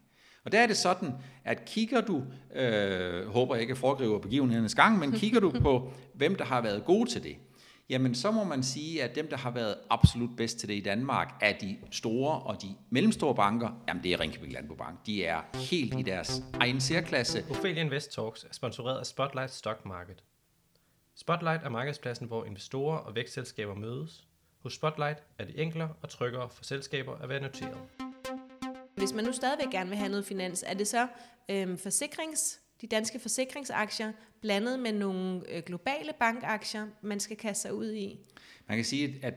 Og 0.46 0.52
der 0.52 0.60
er 0.60 0.68
det 0.68 0.78
sådan, 0.78 1.14
at 1.44 1.66
kigger 1.66 2.02
du, 2.02 2.24
øh, 2.56 3.28
håber 3.28 3.56
jeg 3.56 3.62
ikke 3.62 3.76
foregriver 3.76 4.20
begivenhedernes 4.20 4.76
gang, 4.76 5.00
men 5.00 5.12
kigger 5.12 5.40
du 5.40 5.52
på, 5.52 5.92
hvem 6.20 6.36
der 6.36 6.46
har 6.46 6.62
været 6.62 6.86
gode 6.86 7.10
til 7.10 7.24
det, 7.24 7.36
jamen 7.90 8.16
så 8.16 8.32
må 8.32 8.44
man 8.44 8.64
sige, 8.64 9.04
at 9.04 9.16
dem, 9.16 9.28
der 9.28 9.38
har 9.38 9.52
været 9.52 9.76
absolut 9.90 10.30
bedst 10.38 10.60
til 10.60 10.70
det 10.70 10.76
i 10.76 10.80
Danmark, 10.80 11.34
er 11.42 11.58
de 11.58 11.78
store 11.92 12.40
og 12.40 12.62
de 12.62 12.76
mellemstore 12.90 13.36
banker, 13.36 13.70
jamen 13.88 14.04
det 14.04 14.14
er 14.14 14.20
Ringkøbing 14.20 14.54
Landbobank. 14.54 15.06
De 15.06 15.26
er 15.26 15.42
helt 15.72 16.00
i 16.00 16.02
deres 16.02 16.44
egen 16.54 16.82
særklasse. 16.82 17.46
Ophelia 17.50 17.82
Invest 17.82 18.12
Talks 18.12 18.44
er 18.44 18.54
sponsoreret 18.54 19.00
af 19.00 19.06
Spotlight 19.06 19.52
Stock 19.52 19.86
Market. 19.86 20.24
Spotlight 21.16 21.64
er 21.64 21.70
markedspladsen, 21.70 22.28
hvor 22.28 22.46
investorer 22.46 22.98
og 22.98 23.16
vækstselskaber 23.16 23.76
mødes. 23.76 24.28
Hos 24.64 24.74
Spotlight 24.74 25.24
er 25.38 25.46
det 25.46 25.62
enklere 25.62 25.94
og 26.02 26.10
tryggere 26.10 26.50
for 26.50 26.64
selskaber 26.64 27.18
at 27.18 27.30
være 27.30 27.42
noteret. 27.42 27.78
Hvis 28.96 29.14
man 29.14 29.26
nu 29.26 29.32
stadigvæk 29.32 29.72
gerne 29.72 29.90
vil 29.90 29.98
have 29.98 30.10
noget 30.10 30.26
finans, 30.26 30.64
er 30.68 30.74
det 30.74 30.88
så 30.88 31.08
øhm, 31.50 31.78
forsikrings, 31.78 32.60
de 32.82 32.88
danske 32.88 33.20
forsikringsaktier 33.20 34.12
blandet 34.42 34.80
med 34.80 34.92
nogle 34.92 35.50
øh, 35.50 35.64
globale 35.64 36.14
bankaktier, 36.20 36.88
man 37.02 37.20
skal 37.20 37.38
kaste 37.38 37.62
sig 37.62 37.74
ud 37.74 37.92
i? 37.92 38.20
Man 38.68 38.78
kan 38.78 38.86
sige, 38.86 39.20
at 39.22 39.34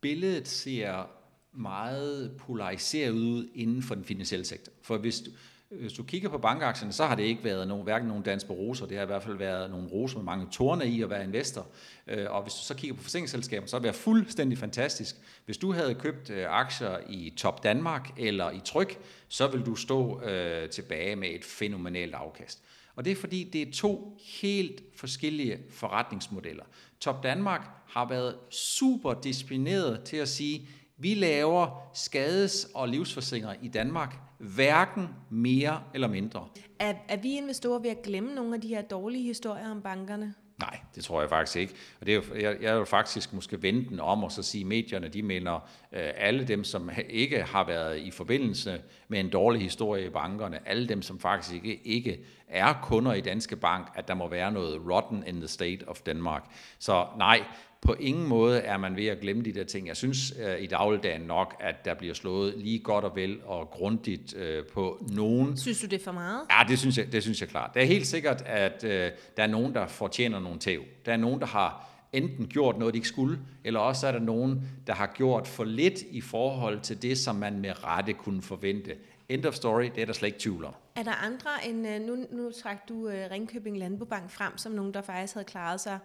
billedet 0.00 0.48
ser 0.48 1.10
meget 1.52 2.36
polariseret 2.38 3.10
ud 3.10 3.48
inden 3.54 3.82
for 3.82 3.94
den 3.94 4.04
finansielle 4.04 4.44
sektor. 4.44 4.72
For 4.82 4.98
hvis 4.98 5.20
du, 5.20 5.30
hvis 5.70 5.92
du 5.92 6.02
kigger 6.02 6.28
på 6.28 6.38
bankaktierne, 6.38 6.92
så 6.92 7.06
har 7.06 7.14
det 7.14 7.22
ikke 7.22 7.44
været 7.44 7.68
nogen, 7.68 7.84
hverken 7.84 8.08
nogen 8.08 8.22
danske 8.22 8.52
roser, 8.52 8.86
det 8.86 8.96
har 8.96 9.04
i 9.04 9.06
hvert 9.06 9.22
fald 9.22 9.36
været 9.36 9.70
nogle 9.70 9.88
roser 9.88 10.16
med 10.16 10.24
mange 10.24 10.46
torne 10.52 10.86
i 10.86 11.02
at 11.02 11.10
være 11.10 11.24
investor. 11.24 11.66
Øh, 12.06 12.26
og 12.30 12.42
hvis 12.42 12.54
du 12.54 12.60
så 12.60 12.74
kigger 12.74 12.96
på 12.96 13.02
forsikringsselskaber, 13.02 13.66
så 13.66 13.76
har 13.76 13.78
det 13.78 13.84
været 13.84 13.96
fuldstændig 13.96 14.58
fantastisk. 14.58 15.16
Hvis 15.44 15.58
du 15.58 15.72
havde 15.72 15.94
købt 15.94 16.30
øh, 16.30 16.46
aktier 16.48 16.98
i 17.08 17.32
Top 17.36 17.62
Danmark 17.62 18.10
eller 18.18 18.50
i 18.50 18.60
Tryk, 18.64 18.98
så 19.28 19.46
vil 19.46 19.66
du 19.66 19.74
stå 19.74 20.22
øh, 20.22 20.70
tilbage 20.70 21.16
med 21.16 21.28
et 21.28 21.44
fænomenalt 21.44 22.14
afkast. 22.14 22.62
Og 22.96 23.04
det 23.04 23.10
er 23.10 23.16
fordi, 23.16 23.44
det 23.44 23.62
er 23.62 23.72
to 23.72 24.18
helt 24.40 24.82
forskellige 24.96 25.58
forretningsmodeller. 25.70 26.64
Top 27.00 27.22
Danmark 27.22 27.68
har 27.88 28.08
været 28.08 28.36
super 28.50 29.14
disciplineret 29.14 30.02
til 30.04 30.16
at 30.16 30.28
sige, 30.28 30.68
vi 30.98 31.14
laver 31.14 31.90
skades- 31.94 32.68
og 32.74 32.88
livsforsikringer 32.88 33.54
i 33.62 33.68
Danmark, 33.68 34.16
hverken 34.38 35.08
mere 35.30 35.82
eller 35.94 36.08
mindre. 36.08 36.48
Er, 36.78 36.94
er 37.08 37.16
vi 37.16 37.36
investorer 37.36 37.78
ved 37.78 37.90
at 37.90 38.02
glemme 38.02 38.34
nogle 38.34 38.54
af 38.54 38.60
de 38.60 38.68
her 38.68 38.82
dårlige 38.82 39.22
historier 39.22 39.70
om 39.70 39.82
bankerne? 39.82 40.34
Nej, 40.60 40.78
det 40.94 41.04
tror 41.04 41.20
jeg 41.20 41.28
faktisk 41.28 41.56
ikke. 41.56 41.74
Og 42.00 42.06
det 42.06 42.14
er 42.14 42.16
jo, 42.16 42.40
jeg, 42.40 42.56
jeg 42.62 42.78
vil 42.78 42.86
faktisk 42.86 43.32
måske 43.32 43.62
vende 43.62 43.88
den 43.88 44.00
om 44.00 44.24
og 44.24 44.32
så 44.32 44.42
sige, 44.42 44.62
at 44.62 44.66
medierne 44.66 45.08
de 45.08 45.22
mener 45.22 45.54
øh, 45.92 46.10
alle 46.16 46.44
dem, 46.44 46.64
som 46.64 46.90
ikke 47.08 47.42
har 47.42 47.66
været 47.66 47.98
i 47.98 48.10
forbindelse 48.10 48.80
med 49.08 49.20
en 49.20 49.30
dårlig 49.30 49.62
historie 49.62 50.06
i 50.06 50.10
bankerne, 50.10 50.68
alle 50.68 50.88
dem, 50.88 51.02
som 51.02 51.18
faktisk 51.18 51.54
ikke, 51.54 51.80
ikke 51.86 52.24
er 52.48 52.72
kunder 52.82 53.12
i 53.12 53.20
Danske 53.20 53.56
Bank, 53.56 53.88
at 53.94 54.08
der 54.08 54.14
må 54.14 54.28
være 54.28 54.52
noget 54.52 54.80
rotten 54.90 55.24
in 55.26 55.36
the 55.36 55.48
state 55.48 55.88
of 55.88 56.00
Denmark. 56.00 56.44
Så 56.78 57.06
nej, 57.18 57.44
på 57.86 57.94
ingen 58.00 58.26
måde 58.26 58.58
er 58.58 58.76
man 58.76 58.96
ved 58.96 59.06
at 59.06 59.20
glemme 59.20 59.42
de 59.42 59.52
der 59.52 59.64
ting. 59.64 59.86
Jeg 59.88 59.96
synes 59.96 60.34
øh, 60.46 60.62
i 60.62 60.66
dagligdagen 60.66 61.20
nok, 61.20 61.56
at 61.60 61.84
der 61.84 61.94
bliver 61.94 62.14
slået 62.14 62.54
lige 62.56 62.78
godt 62.78 63.04
og 63.04 63.16
vel 63.16 63.40
og 63.44 63.70
grundigt 63.70 64.36
øh, 64.36 64.64
på 64.66 65.06
nogen. 65.12 65.56
Synes 65.56 65.80
du 65.80 65.86
det 65.86 66.00
er 66.00 66.04
for 66.04 66.12
meget? 66.12 66.40
Ja, 66.50 66.64
det 66.68 66.78
synes 66.78 66.98
jeg, 66.98 67.12
det 67.12 67.22
synes 67.22 67.40
jeg 67.40 67.48
klart. 67.48 67.70
Det 67.74 67.82
er 67.82 67.86
helt 67.86 68.06
sikkert, 68.06 68.42
at 68.42 68.84
øh, 68.84 69.10
der 69.36 69.42
er 69.42 69.46
nogen, 69.46 69.74
der 69.74 69.86
fortjener 69.86 70.40
nogle 70.40 70.58
tæv. 70.58 70.82
Der 71.06 71.12
er 71.12 71.16
nogen, 71.16 71.40
der 71.40 71.46
har 71.46 71.88
enten 72.12 72.46
gjort 72.46 72.78
noget, 72.78 72.94
de 72.94 72.98
ikke 72.98 73.08
skulle, 73.08 73.38
eller 73.64 73.80
også 73.80 74.06
er 74.06 74.12
der 74.12 74.18
nogen, 74.18 74.68
der 74.86 74.92
har 74.92 75.06
gjort 75.06 75.46
for 75.46 75.64
lidt 75.64 76.02
i 76.10 76.20
forhold 76.20 76.80
til 76.80 77.02
det, 77.02 77.18
som 77.18 77.36
man 77.36 77.60
med 77.60 77.84
rette 77.84 78.12
kunne 78.12 78.42
forvente. 78.42 78.96
End 79.28 79.46
of 79.46 79.54
story, 79.54 79.84
det 79.94 80.02
er 80.02 80.06
der 80.06 80.12
slet 80.12 80.26
ikke 80.26 80.38
tvivl 80.38 80.64
om. 80.64 80.74
Er 80.96 81.02
der 81.02 81.24
andre 81.24 81.50
end, 81.68 81.88
øh, 81.88 82.00
nu, 82.00 82.16
nu 82.32 82.50
trak 82.62 82.88
du 82.88 83.08
øh, 83.08 83.30
Ringkøbing 83.30 83.78
Landbobank 83.78 84.30
frem 84.30 84.58
som 84.58 84.72
nogen, 84.72 84.94
der 84.94 85.00
faktisk 85.00 85.34
havde 85.34 85.44
klaret 85.44 85.80
sig 85.80 85.98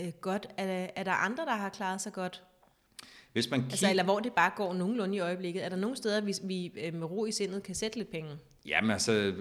øh, 0.00 0.12
godt. 0.20 0.46
Er, 0.56 0.86
er 0.96 1.02
der 1.02 1.12
andre, 1.12 1.44
der 1.44 1.54
har 1.54 1.68
klaret 1.68 2.00
sig 2.00 2.12
godt? 2.12 2.42
Hvis 3.32 3.50
man 3.50 3.64
altså, 3.70 3.90
eller 3.90 4.04
hvor 4.04 4.20
det 4.20 4.32
bare 4.32 4.50
går 4.56 4.74
nogenlunde 4.74 5.16
i 5.16 5.20
øjeblikket. 5.20 5.64
Er 5.64 5.68
der 5.68 5.76
nogle 5.76 5.96
steder, 5.96 6.20
vi, 6.20 6.34
vi 6.42 6.72
øh, 6.80 6.94
med 6.94 7.10
ro 7.10 7.26
i 7.26 7.32
sindet 7.32 7.62
kan 7.62 7.74
sætte 7.74 7.98
lidt 7.98 8.10
penge? 8.10 8.30
Jamen 8.66 8.90
altså, 8.90 9.32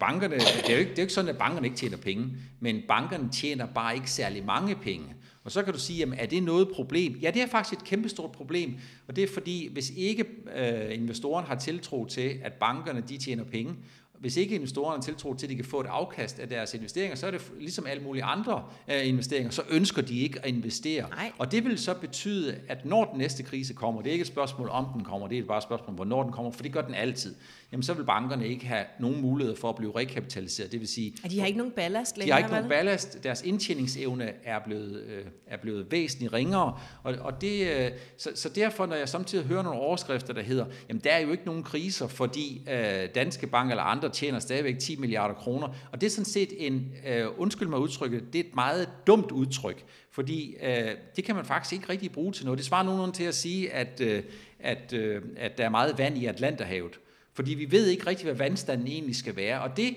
bankerne, 0.00 0.34
det 0.34 0.68
er, 0.68 0.72
jo 0.72 0.78
ikke, 0.78 0.90
det 0.90 0.98
er 0.98 1.02
jo 1.02 1.04
ikke 1.04 1.12
sådan, 1.12 1.28
at 1.28 1.38
bankerne 1.38 1.66
ikke 1.66 1.76
tjener 1.76 1.96
penge, 1.96 2.36
men 2.60 2.82
bankerne 2.88 3.30
tjener 3.32 3.66
bare 3.66 3.94
ikke 3.94 4.10
særlig 4.10 4.44
mange 4.44 4.76
penge. 4.76 5.14
Og 5.44 5.52
så 5.52 5.62
kan 5.62 5.72
du 5.72 5.78
sige, 5.78 5.98
jamen 5.98 6.18
er 6.18 6.26
det 6.26 6.42
noget 6.42 6.68
problem? 6.74 7.18
Ja, 7.22 7.30
det 7.30 7.42
er 7.42 7.46
faktisk 7.46 7.80
et 7.80 7.86
kæmpestort 7.86 8.32
problem, 8.32 8.74
og 9.08 9.16
det 9.16 9.24
er 9.24 9.28
fordi, 9.28 9.72
hvis 9.72 9.90
ikke 9.96 10.24
øh, 10.56 10.94
investoren 10.94 11.46
har 11.46 11.54
tiltro 11.54 12.06
til, 12.06 12.40
at 12.42 12.52
bankerne 12.52 13.00
de 13.08 13.18
tjener 13.18 13.44
penge, 13.44 13.74
hvis 14.22 14.36
ikke 14.36 14.54
investorerne 14.54 15.02
tiltro 15.02 15.34
til, 15.34 15.46
at 15.46 15.50
de 15.50 15.56
kan 15.56 15.64
få 15.64 15.80
et 15.80 15.86
afkast 15.86 16.38
af 16.38 16.48
deres 16.48 16.74
investeringer, 16.74 17.16
så 17.16 17.26
er 17.26 17.30
det 17.30 17.52
ligesom 17.60 17.86
alle 17.86 18.02
mulige 18.02 18.24
andre 18.24 18.64
uh, 18.88 19.08
investeringer, 19.08 19.50
så 19.50 19.62
ønsker 19.70 20.02
de 20.02 20.18
ikke 20.18 20.38
at 20.42 20.48
investere. 20.48 21.08
Nej. 21.10 21.32
Og 21.38 21.52
det 21.52 21.64
vil 21.64 21.78
så 21.78 21.94
betyde, 21.94 22.56
at 22.68 22.84
når 22.84 23.04
den 23.04 23.18
næste 23.18 23.42
krise 23.42 23.74
kommer, 23.74 24.02
det 24.02 24.08
er 24.08 24.12
ikke 24.12 24.22
et 24.22 24.28
spørgsmål 24.28 24.68
om 24.68 24.86
den 24.94 25.04
kommer, 25.04 25.28
det 25.28 25.38
er 25.38 25.44
bare 25.44 25.58
et 25.58 25.62
spørgsmål, 25.62 25.94
hvornår 25.94 26.22
den 26.22 26.32
kommer, 26.32 26.52
for 26.52 26.62
det 26.62 26.72
gør 26.72 26.82
den 26.82 26.94
altid 26.94 27.34
jamen 27.72 27.82
så 27.82 27.94
vil 27.94 28.04
bankerne 28.04 28.48
ikke 28.48 28.66
have 28.66 28.84
nogen 29.00 29.20
mulighed 29.20 29.56
for 29.56 29.68
at 29.68 29.76
blive 29.76 29.96
rekapitaliseret. 29.96 30.72
Det 30.72 30.80
vil 30.80 30.88
sige, 30.88 31.14
og 31.24 31.30
de 31.30 31.40
har 31.40 31.46
ikke 31.46 31.58
nogen 31.58 31.72
ballast 31.72 32.18
længere, 32.18 32.36
De 32.36 32.42
har 32.42 32.48
ikke 32.48 32.54
nogen 32.56 32.68
ballast. 32.68 33.24
Deres 33.24 33.42
indtjeningsevne 33.42 34.32
er 34.44 34.58
blevet, 34.64 35.02
øh, 35.02 35.24
er 35.46 35.56
blevet 35.56 35.92
væsentligt 35.92 36.32
ringere. 36.32 36.78
Og, 37.02 37.14
og 37.20 37.40
det, 37.40 37.68
øh, 37.68 37.90
så, 38.16 38.30
så 38.34 38.48
derfor, 38.48 38.86
når 38.86 38.96
jeg 38.96 39.08
samtidig 39.08 39.44
hører 39.44 39.62
nogle 39.62 39.80
overskrifter, 39.80 40.34
der 40.34 40.42
hedder, 40.42 40.66
jamen 40.88 41.00
der 41.04 41.10
er 41.10 41.20
jo 41.20 41.30
ikke 41.30 41.44
nogen 41.44 41.62
kriser, 41.62 42.06
fordi 42.06 42.62
øh, 42.70 43.08
Danske 43.14 43.46
Bank 43.46 43.70
eller 43.70 43.82
andre 43.82 44.08
tjener 44.12 44.38
stadigvæk 44.38 44.78
10 44.78 44.96
milliarder 44.96 45.34
kroner. 45.34 45.68
Og 45.92 46.00
det 46.00 46.06
er 46.06 46.10
sådan 46.10 46.24
set 46.24 46.66
en, 46.66 46.92
øh, 47.06 47.26
undskyld 47.36 47.68
mig 47.68 47.78
udtrykket, 47.78 48.32
det 48.32 48.40
er 48.40 48.44
et 48.44 48.54
meget 48.54 48.88
dumt 49.06 49.30
udtryk, 49.30 49.84
fordi 50.10 50.56
øh, 50.62 50.90
det 51.16 51.24
kan 51.24 51.34
man 51.34 51.44
faktisk 51.44 51.72
ikke 51.72 51.88
rigtig 51.88 52.12
bruge 52.12 52.32
til 52.32 52.44
noget. 52.44 52.58
Det 52.58 52.66
svarer 52.66 52.82
nogenlunde 52.82 53.14
til 53.14 53.24
at 53.24 53.34
sige, 53.34 53.72
at, 53.72 54.00
øh, 54.00 54.22
at, 54.60 54.92
øh, 54.92 55.22
at 55.36 55.58
der 55.58 55.64
er 55.64 55.70
meget 55.70 55.98
vand 55.98 56.18
i 56.18 56.26
Atlanterhavet. 56.26 56.98
Fordi 57.34 57.54
vi 57.54 57.70
ved 57.70 57.86
ikke 57.86 58.06
rigtig, 58.06 58.24
hvad 58.24 58.34
vandstanden 58.34 58.86
egentlig 58.86 59.16
skal 59.16 59.36
være. 59.36 59.60
Og 59.60 59.76
det, 59.76 59.94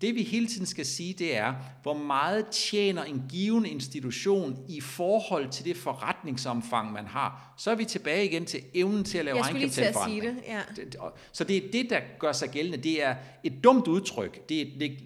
det 0.00 0.14
vi 0.14 0.22
hele 0.22 0.46
tiden 0.46 0.66
skal 0.66 0.86
sige, 0.86 1.12
det 1.12 1.36
er, 1.36 1.54
hvor 1.82 1.94
meget 1.94 2.46
tjener 2.46 3.04
en 3.04 3.24
given 3.28 3.66
institution 3.66 4.58
i 4.68 4.80
forhold 4.80 5.48
til 5.48 5.64
det 5.64 5.76
forretningsomfang, 5.76 6.92
man 6.92 7.06
har. 7.06 7.49
Så 7.60 7.70
er 7.70 7.74
vi 7.74 7.84
tilbage 7.84 8.24
igen 8.24 8.44
til 8.44 8.60
evnen 8.74 9.04
til 9.04 9.18
at 9.18 9.24
lave 9.24 9.38
egenkapitalforandring. 9.38 10.24
Jeg 10.24 10.34
sige 10.46 10.82
det, 10.82 10.94
ja. 10.94 11.00
Så 11.32 11.44
det 11.44 11.56
er 11.56 11.60
det, 11.72 11.90
der 11.90 12.00
gør 12.18 12.32
sig 12.32 12.50
gældende. 12.50 12.78
Det 12.78 13.04
er 13.04 13.14
et 13.44 13.52
dumt 13.64 13.88
udtryk. 13.88 14.48
Det 14.48 14.60
er 14.60 14.62
et, 14.62 14.98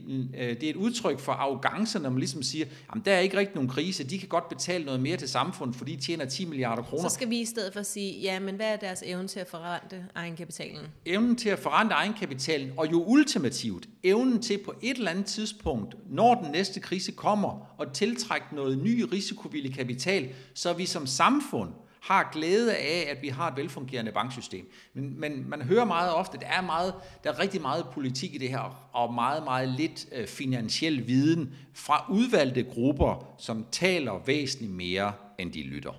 det 0.61 0.65
er 0.65 0.71
et 0.71 0.77
udtryk 0.77 1.21
for 1.21 1.33
arrogance, 1.33 1.99
når 1.99 2.11
man 2.11 2.19
ligesom 2.19 2.43
siger, 2.43 2.67
at 2.97 3.01
der 3.05 3.13
er 3.13 3.19
ikke 3.19 3.37
rigtig 3.37 3.55
nogen 3.55 3.71
krise. 3.71 4.05
De 4.05 4.19
kan 4.19 4.29
godt 4.29 4.49
betale 4.49 4.85
noget 4.85 5.01
mere 5.01 5.17
til 5.17 5.29
samfundet, 5.29 5.77
fordi 5.77 5.97
de 5.97 6.01
tjener 6.01 6.25
10 6.25 6.45
milliarder 6.45 6.83
kroner. 6.83 7.09
Så 7.09 7.15
skal 7.15 7.31
vi 7.31 7.41
i 7.41 7.45
stedet 7.45 7.73
for 7.73 7.83
sige, 7.83 8.21
ja, 8.21 8.41
men 8.41 8.55
hvad 8.55 8.67
er 8.67 8.77
deres 8.77 9.03
evne 9.07 9.29
til 9.29 9.41
at 9.41 9.49
forrente 9.49 10.05
egenkapitalen? 10.15 10.87
Evnen 11.07 11.37
til 11.37 11.49
at 11.49 11.59
forrente 11.59 11.95
egenkapitalen, 11.95 12.73
og 12.77 12.93
jo 12.93 13.05
ultimativt 13.05 13.89
evnen 14.03 14.43
til 14.43 14.59
på 14.65 14.75
et 14.83 14.97
eller 14.97 15.11
andet 15.11 15.27
tidspunkt, 15.27 15.95
når 16.11 16.35
den 16.35 16.53
næste 16.53 16.81
krise 16.81 17.13
kommer, 17.13 17.75
og 17.79 17.93
tiltrække 17.93 18.47
noget 18.53 18.79
ny 18.79 19.03
risikovillig 19.13 19.75
kapital, 19.75 20.29
så 20.55 20.73
vi 20.73 20.87
som 20.87 21.07
samfund 21.07 21.71
har 22.05 22.31
glæde 22.33 22.77
af, 22.77 23.07
at 23.11 23.23
vi 23.23 23.29
har 23.29 23.51
et 23.51 23.57
velfungerende 23.57 24.13
banksystem. 24.13 24.73
Men, 24.95 25.21
men 25.21 25.51
man 25.51 25.63
hører 25.63 25.85
meget 25.85 26.15
ofte, 26.15 26.37
at 26.37 26.41
der 26.41 26.47
er, 26.47 26.61
meget, 26.61 26.95
der 27.25 27.33
er 27.33 27.39
rigtig 27.39 27.61
meget 27.61 27.87
politik 27.93 28.35
i 28.35 28.39
det 28.39 28.49
her, 28.49 28.91
og 28.93 29.15
meget, 29.15 29.45
meget 29.45 29.69
lidt 29.69 30.07
øh, 30.13 30.27
finansiel 30.27 31.07
viden 31.07 31.55
fra 31.75 32.07
udvalgte 32.11 32.63
grupper, 32.63 33.35
som 33.39 33.67
taler 33.73 34.23
væsentligt 34.27 34.73
mere, 34.73 35.13
end 35.39 35.53
de 35.53 35.63
lytter. 35.63 35.93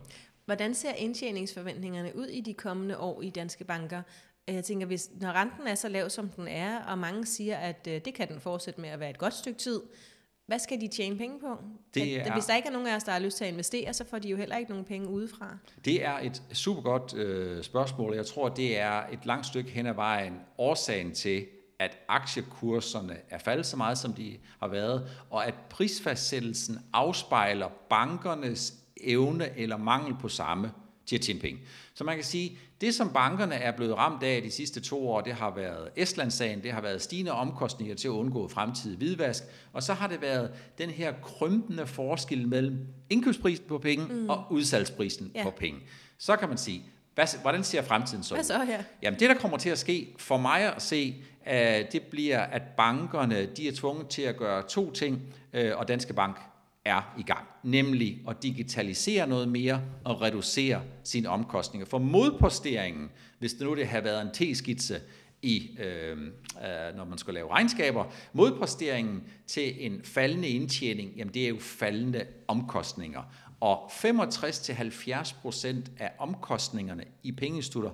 Hvordan 0.45 0.73
ser 0.73 0.93
indtjeningsforventningerne 0.93 2.15
ud 2.15 2.27
i 2.27 2.41
de 2.41 2.53
kommende 2.53 2.97
år 2.97 3.21
i 3.21 3.29
danske 3.29 3.63
banker? 3.63 4.01
Jeg 4.47 4.63
tænker, 4.63 4.87
hvis, 4.87 5.09
når 5.21 5.31
renten 5.31 5.67
er 5.67 5.75
så 5.75 5.89
lav, 5.89 6.09
som 6.09 6.29
den 6.29 6.47
er, 6.47 6.83
og 6.83 6.97
mange 6.97 7.25
siger, 7.25 7.57
at 7.57 7.87
øh, 7.89 8.01
det 8.05 8.13
kan 8.13 8.27
den 8.27 8.39
fortsætte 8.39 8.81
med 8.81 8.89
at 8.89 8.99
være 8.99 9.09
et 9.09 9.17
godt 9.17 9.33
stykke 9.33 9.59
tid, 9.59 9.81
hvad 10.47 10.59
skal 10.59 10.81
de 10.81 10.87
tjene 10.87 11.17
penge 11.17 11.39
på? 11.39 11.57
Det 11.93 12.27
er, 12.27 12.33
Hvis 12.33 12.45
der 12.45 12.55
ikke 12.55 12.67
er 12.67 12.71
nogen 12.71 12.87
af 12.87 12.95
os, 12.95 13.03
der 13.03 13.11
har 13.11 13.19
lyst 13.19 13.37
til 13.37 13.45
at 13.45 13.51
investere, 13.51 13.93
så 13.93 14.05
får 14.09 14.19
de 14.19 14.29
jo 14.29 14.37
heller 14.37 14.57
ikke 14.57 14.71
nogen 14.71 14.85
penge 14.85 15.07
udefra. 15.09 15.57
Det 15.85 16.05
er 16.05 16.19
et 16.19 16.43
super 16.53 16.81
godt 16.81 17.13
øh, 17.13 17.63
spørgsmål, 17.63 18.15
jeg 18.15 18.25
tror, 18.25 18.49
det 18.49 18.79
er 18.79 19.03
et 19.11 19.25
langt 19.25 19.45
stykke 19.45 19.71
hen 19.71 19.85
ad 19.85 19.93
vejen 19.93 20.39
årsagen 20.57 21.13
til, 21.13 21.45
at 21.79 21.97
aktiekurserne 22.07 23.17
er 23.29 23.37
faldet 23.37 23.65
så 23.65 23.77
meget, 23.77 23.97
som 23.97 24.13
de 24.13 24.37
har 24.59 24.67
været, 24.67 25.09
og 25.29 25.47
at 25.47 25.53
prisfastsættelsen 25.69 26.79
afspejler 26.93 27.69
bankernes 27.89 28.73
evne 29.01 29.57
eller 29.57 29.77
mangel 29.77 30.15
på 30.21 30.29
samme 30.29 30.71
til 31.05 31.15
at 31.15 31.21
tjene 31.21 31.39
penge. 31.39 31.59
Så 31.93 32.03
man 32.03 32.15
kan 32.15 32.23
sige, 32.23 32.57
det 32.81 32.95
som 32.95 33.09
bankerne 33.13 33.55
er 33.55 33.71
blevet 33.71 33.97
ramt 33.97 34.23
af 34.23 34.41
de 34.41 34.51
sidste 34.51 34.81
to 34.81 35.09
år, 35.09 35.21
det 35.21 35.33
har 35.33 35.55
været 35.55 35.89
Estland-sagen, 35.95 36.63
det 36.63 36.71
har 36.71 36.81
været 36.81 37.01
stigende 37.01 37.31
omkostninger 37.31 37.95
til 37.95 38.07
at 38.07 38.11
undgå 38.11 38.47
fremtidig 38.47 38.97
hvidvask, 38.97 39.43
og 39.73 39.83
så 39.83 39.93
har 39.93 40.07
det 40.07 40.21
været 40.21 40.51
den 40.77 40.89
her 40.89 41.13
krympende 41.23 41.87
forskel 41.87 42.47
mellem 42.47 42.87
indkøbsprisen 43.09 43.65
på 43.67 43.77
penge 43.77 44.05
mm. 44.05 44.29
og 44.29 44.43
udsalgsprisen 44.49 45.31
ja. 45.35 45.43
på 45.43 45.49
penge. 45.49 45.79
Så 46.17 46.35
kan 46.35 46.49
man 46.49 46.57
sige, 46.57 46.83
hvad, 47.15 47.41
hvordan 47.41 47.63
ser 47.63 47.81
fremtiden 47.81 48.23
så 48.23 48.33
ud? 48.33 48.37
Hvad 48.37 48.43
så, 48.43 48.65
ja? 48.69 48.83
Jamen 49.01 49.19
det, 49.19 49.29
der 49.29 49.35
kommer 49.35 49.57
til 49.57 49.69
at 49.69 49.77
ske, 49.79 50.15
for 50.17 50.37
mig 50.37 50.75
at 50.75 50.81
se, 50.81 51.15
uh, 51.47 51.53
det 51.91 52.01
bliver, 52.11 52.39
at 52.39 52.61
bankerne 52.77 53.45
de 53.45 53.67
er 53.67 53.71
tvunget 53.71 54.07
til 54.07 54.21
at 54.21 54.37
gøre 54.37 54.63
to 54.67 54.91
ting, 54.91 55.21
uh, 55.53 55.79
og 55.79 55.87
Danske 55.87 56.13
Bank 56.13 56.37
er 56.85 57.15
i 57.19 57.23
gang, 57.23 57.47
nemlig 57.63 58.21
at 58.29 58.43
digitalisere 58.43 59.27
noget 59.27 59.47
mere 59.47 59.81
og 60.03 60.21
reducere 60.21 60.81
sine 61.03 61.29
omkostninger. 61.29 61.85
For 61.85 61.97
modposteringen, 61.97 63.11
hvis 63.39 63.53
det 63.53 63.61
nu 63.61 63.75
det 63.75 63.87
har 63.87 64.01
været 64.01 64.21
en 64.21 64.29
T-skitse, 64.29 65.01
i, 65.45 65.77
øh, 65.79 66.17
øh, 66.17 66.95
når 66.95 67.05
man 67.05 67.17
skal 67.17 67.33
lave 67.33 67.51
regnskaber. 67.51 68.05
Modposteringen 68.33 69.23
til 69.47 69.85
en 69.85 70.01
faldende 70.03 70.47
indtjening, 70.47 71.13
jamen 71.15 71.33
det 71.33 71.43
er 71.43 71.49
jo 71.49 71.57
faldende 71.59 72.25
omkostninger. 72.47 73.23
Og 73.59 73.91
65-70% 73.91 75.91
af 75.99 76.11
omkostningerne 76.19 77.05
i 77.23 77.31
pengeinstitutter, 77.31 77.91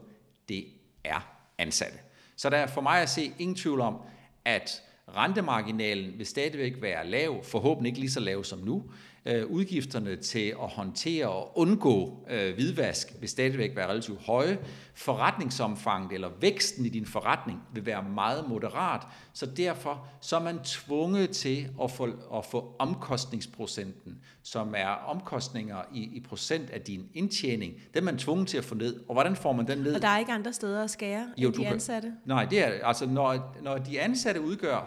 det 0.50 0.66
er 1.04 1.28
ansatte. 1.58 1.98
Så 2.36 2.50
der 2.50 2.58
er 2.58 2.68
for 2.68 2.82
mig 2.82 3.02
at 3.02 3.10
se 3.10 3.34
ingen 3.40 3.56
tvivl 3.56 3.82
om, 3.82 3.98
at 4.46 4.84
rentemarginalen 5.08 6.18
vil 6.18 6.26
stadigvæk 6.26 6.82
være 6.82 7.08
lav, 7.08 7.44
forhåbentlig 7.44 7.90
ikke 7.90 8.00
lige 8.00 8.12
så 8.12 8.20
lav 8.20 8.44
som 8.44 8.60
nu, 8.60 8.92
øh, 9.26 9.48
udgifterne 9.48 10.16
til 10.16 10.48
at 10.64 10.70
håndtere 10.70 11.30
og 11.30 11.58
undgå 11.58 12.26
øh, 12.30 12.54
hvidvask 12.54 13.14
vil 13.20 13.30
stadigvæk 13.30 13.76
være 13.76 13.90
relativt 13.90 14.22
høje. 14.22 14.60
Forretningsomfanget 14.94 16.12
eller 16.12 16.30
væksten 16.40 16.86
i 16.86 16.90
din 16.90 17.06
forretning 17.06 17.60
vil 17.74 17.86
være 17.86 18.04
meget 18.04 18.50
moderat, 18.50 19.02
så 19.34 19.46
derfor 19.46 20.08
så 20.22 20.36
er 20.36 20.44
man 20.44 20.60
tvunget 20.64 21.30
til 21.30 21.70
at 21.84 21.92
få, 21.92 22.08
at 22.38 22.46
få 22.46 22.76
omkostningsprocenten, 22.80 24.18
som 24.44 24.74
er 24.78 24.88
omkostninger 24.88 25.82
i, 25.94 26.00
i 26.00 26.20
procent 26.30 26.70
af 26.70 26.82
din 26.82 27.10
indtjening, 27.14 27.74
den 27.94 28.02
er 28.02 28.06
man 28.06 28.18
tvunget 28.18 28.48
til 28.48 28.58
at 28.58 28.64
få 28.64 28.76
ned. 28.76 29.00
Og 29.08 29.14
hvordan 29.14 29.36
får 29.36 29.54
man 29.54 29.68
den 29.68 29.78
ned? 29.78 29.96
Og 29.96 30.02
der 30.02 30.08
er 30.08 30.20
ikke 30.20 30.32
andre 30.32 30.54
steder 30.54 30.84
at 30.84 30.90
skære 30.90 31.28
jo, 31.38 31.48
end 31.48 31.56
de 31.56 31.68
ansatte? 31.68 32.08
Kan, 32.08 32.18
nej, 32.26 32.46
det 32.46 32.60
er 32.60 32.88
altså 32.88 33.06
når, 33.06 33.58
når 33.62 33.78
de 33.78 34.02
ansatte 34.02 34.42
udgør 34.42 34.78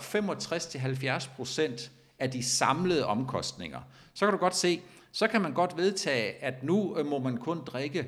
65-70 1.22 1.36
procent 1.36 1.90
af 2.18 2.30
de 2.30 2.42
samlede 2.42 3.06
omkostninger, 3.06 3.80
så 4.14 4.26
kan 4.26 4.32
du 4.32 4.38
godt 4.38 4.56
se, 4.56 4.80
så 5.12 5.28
kan 5.28 5.40
man 5.40 5.52
godt 5.52 5.76
vedtage, 5.76 6.44
at 6.44 6.62
nu 6.62 6.96
øh, 6.98 7.06
må 7.06 7.18
man 7.18 7.36
kun 7.36 7.58
drikke 7.66 8.06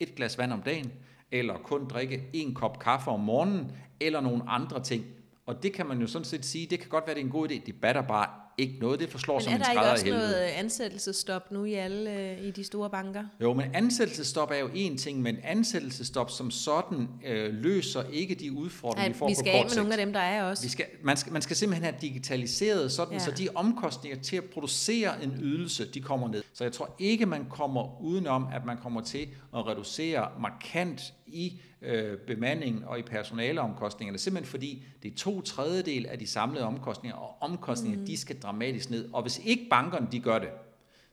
et 0.00 0.14
glas 0.14 0.38
vand 0.38 0.52
om 0.52 0.62
dagen, 0.62 0.92
eller 1.32 1.58
kun 1.58 1.88
drikke 1.88 2.30
en 2.32 2.54
kop 2.54 2.78
kaffe 2.78 3.10
om 3.10 3.20
morgenen, 3.20 3.72
eller 4.00 4.20
nogle 4.20 4.42
andre 4.48 4.82
ting. 4.82 5.04
Og 5.46 5.62
det 5.62 5.72
kan 5.72 5.86
man 5.86 6.00
jo 6.00 6.06
sådan 6.06 6.24
set 6.24 6.44
sige, 6.44 6.66
det 6.66 6.80
kan 6.80 6.88
godt 6.88 7.06
være, 7.06 7.14
det 7.14 7.20
er 7.20 7.24
en 7.24 7.30
god 7.30 7.50
idé. 7.50 7.66
De 7.66 7.72
batter 7.72 8.02
bare 8.02 8.28
ikke 8.58 8.76
noget. 8.80 9.00
Det 9.00 9.08
forslår 9.08 9.38
som 9.38 9.52
en 9.52 9.64
skrædder 9.64 9.80
i 9.80 9.86
er 9.86 9.90
der 9.90 10.04
ikke 10.04 10.14
også 10.14 10.26
noget 10.26 10.34
ansættelsestop 10.34 11.52
nu 11.52 11.64
i 11.64 11.74
alle 11.74 12.10
øh, 12.12 12.44
i 12.44 12.50
de 12.50 12.64
store 12.64 12.90
banker? 12.90 13.24
Jo, 13.40 13.52
men 13.52 13.74
ansættelsestop 13.74 14.50
er 14.50 14.56
jo 14.56 14.68
en 14.74 14.98
ting, 14.98 15.22
men 15.22 15.36
ansættelsestop 15.44 16.30
som 16.30 16.50
sådan 16.50 17.08
øh, 17.26 17.54
løser 17.54 18.02
ikke 18.12 18.34
de 18.34 18.52
udfordringer, 18.52 19.02
Ej, 19.02 19.08
vi 19.08 19.14
får 19.14 19.28
vi 19.28 19.34
skal 19.34 19.52
på 19.52 19.58
af 19.58 19.64
med 19.64 19.76
nogle 19.76 19.92
af 19.92 19.98
dem, 19.98 20.12
der 20.12 20.20
er 20.20 20.42
også. 20.42 20.62
Vi 20.62 20.68
skal, 20.68 20.84
man, 21.02 21.16
skal, 21.16 21.32
man 21.32 21.42
skal 21.42 21.56
simpelthen 21.56 21.84
have 21.84 21.96
digitaliseret 22.00 22.92
sådan, 22.92 23.14
ja. 23.14 23.18
så 23.18 23.30
de 23.30 23.48
omkostninger 23.54 24.18
til 24.18 24.36
at 24.36 24.44
producere 24.44 25.24
en 25.24 25.38
ydelse, 25.42 25.86
de 25.94 26.00
kommer 26.00 26.28
ned. 26.28 26.42
Så 26.52 26.64
jeg 26.64 26.72
tror 26.72 26.94
ikke, 26.98 27.26
man 27.26 27.46
kommer 27.50 28.02
udenom, 28.02 28.46
at 28.52 28.64
man 28.64 28.76
kommer 28.76 29.00
til 29.00 29.28
at 29.56 29.66
reducere 29.66 30.28
markant 30.40 31.12
i 31.26 31.60
øh, 31.86 32.18
bemandingen 32.18 32.84
og 32.84 32.98
i 32.98 33.02
personaleomkostningerne, 33.02 34.18
simpelthen 34.18 34.50
fordi 34.50 34.84
det 35.02 35.12
er 35.12 35.16
to 35.16 35.40
tredjedel 35.40 36.06
af 36.06 36.18
de 36.18 36.26
samlede 36.26 36.64
omkostninger, 36.64 37.16
og 37.16 37.36
omkostninger, 37.40 37.98
mm. 37.98 38.06
de 38.06 38.16
skal 38.16 38.38
dramatisk 38.40 38.90
ned. 38.90 39.08
Og 39.12 39.22
hvis 39.22 39.40
ikke 39.44 39.66
bankerne 39.70 40.08
de 40.12 40.20
gør 40.20 40.38
det, 40.38 40.48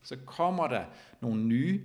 så 0.04 0.16
kommer 0.26 0.68
der 0.68 0.84
nogle 1.22 1.44
nye 1.44 1.82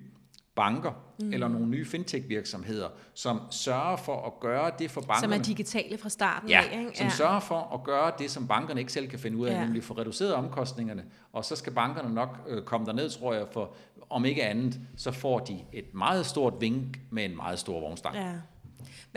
banker 0.54 0.92
mm. 1.20 1.32
eller 1.32 1.48
nogle 1.48 1.66
nye 1.66 1.84
fintech-virksomheder, 1.84 2.88
som 3.14 3.40
sørger 3.50 3.96
for 3.96 4.26
at 4.26 4.40
gøre 4.40 4.70
det 4.78 4.90
for 4.90 5.00
bankerne. 5.00 5.32
Som 5.32 5.40
er 5.40 5.44
digitale 5.44 5.98
fra 5.98 6.08
starten 6.08 6.48
ja, 6.48 6.62
af, 6.72 6.78
ikke? 6.78 6.98
som 6.98 7.06
ja. 7.06 7.10
sørger 7.10 7.40
for 7.40 7.74
at 7.74 7.84
gøre 7.84 8.12
det, 8.18 8.30
som 8.30 8.48
bankerne 8.48 8.80
ikke 8.80 8.92
selv 8.92 9.08
kan 9.08 9.18
finde 9.18 9.36
ud 9.36 9.46
af, 9.46 9.52
ja. 9.52 9.64
nemlig 9.64 9.84
få 9.84 9.94
reduceret 9.94 10.34
omkostningerne. 10.34 11.04
Og 11.32 11.44
så 11.44 11.56
skal 11.56 11.72
bankerne 11.72 12.14
nok 12.14 12.38
øh, 12.48 12.62
komme 12.62 12.86
derned, 12.86 13.10
tror 13.10 13.34
jeg, 13.34 13.46
for 13.52 13.74
om 14.10 14.24
ikke 14.24 14.44
andet, 14.44 14.80
så 14.96 15.12
får 15.12 15.38
de 15.38 15.64
et 15.72 15.94
meget 15.94 16.26
stort 16.26 16.54
vink 16.60 17.00
med 17.10 17.24
en 17.24 17.36
meget 17.36 17.58
stor 17.58 17.80
vognstang. 17.80 18.16
Ja. 18.16 18.32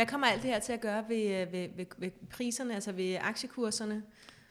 Hvad 0.01 0.07
kommer 0.07 0.27
alt 0.27 0.41
det 0.41 0.49
her 0.49 0.59
til 0.59 0.73
at 0.73 0.81
gøre 0.81 1.03
ved, 1.09 1.45
ved, 1.51 1.67
ved, 1.77 1.85
ved 1.97 2.09
priserne, 2.29 2.75
altså 2.75 2.91
ved 2.91 3.17
aktiekurserne, 3.21 4.01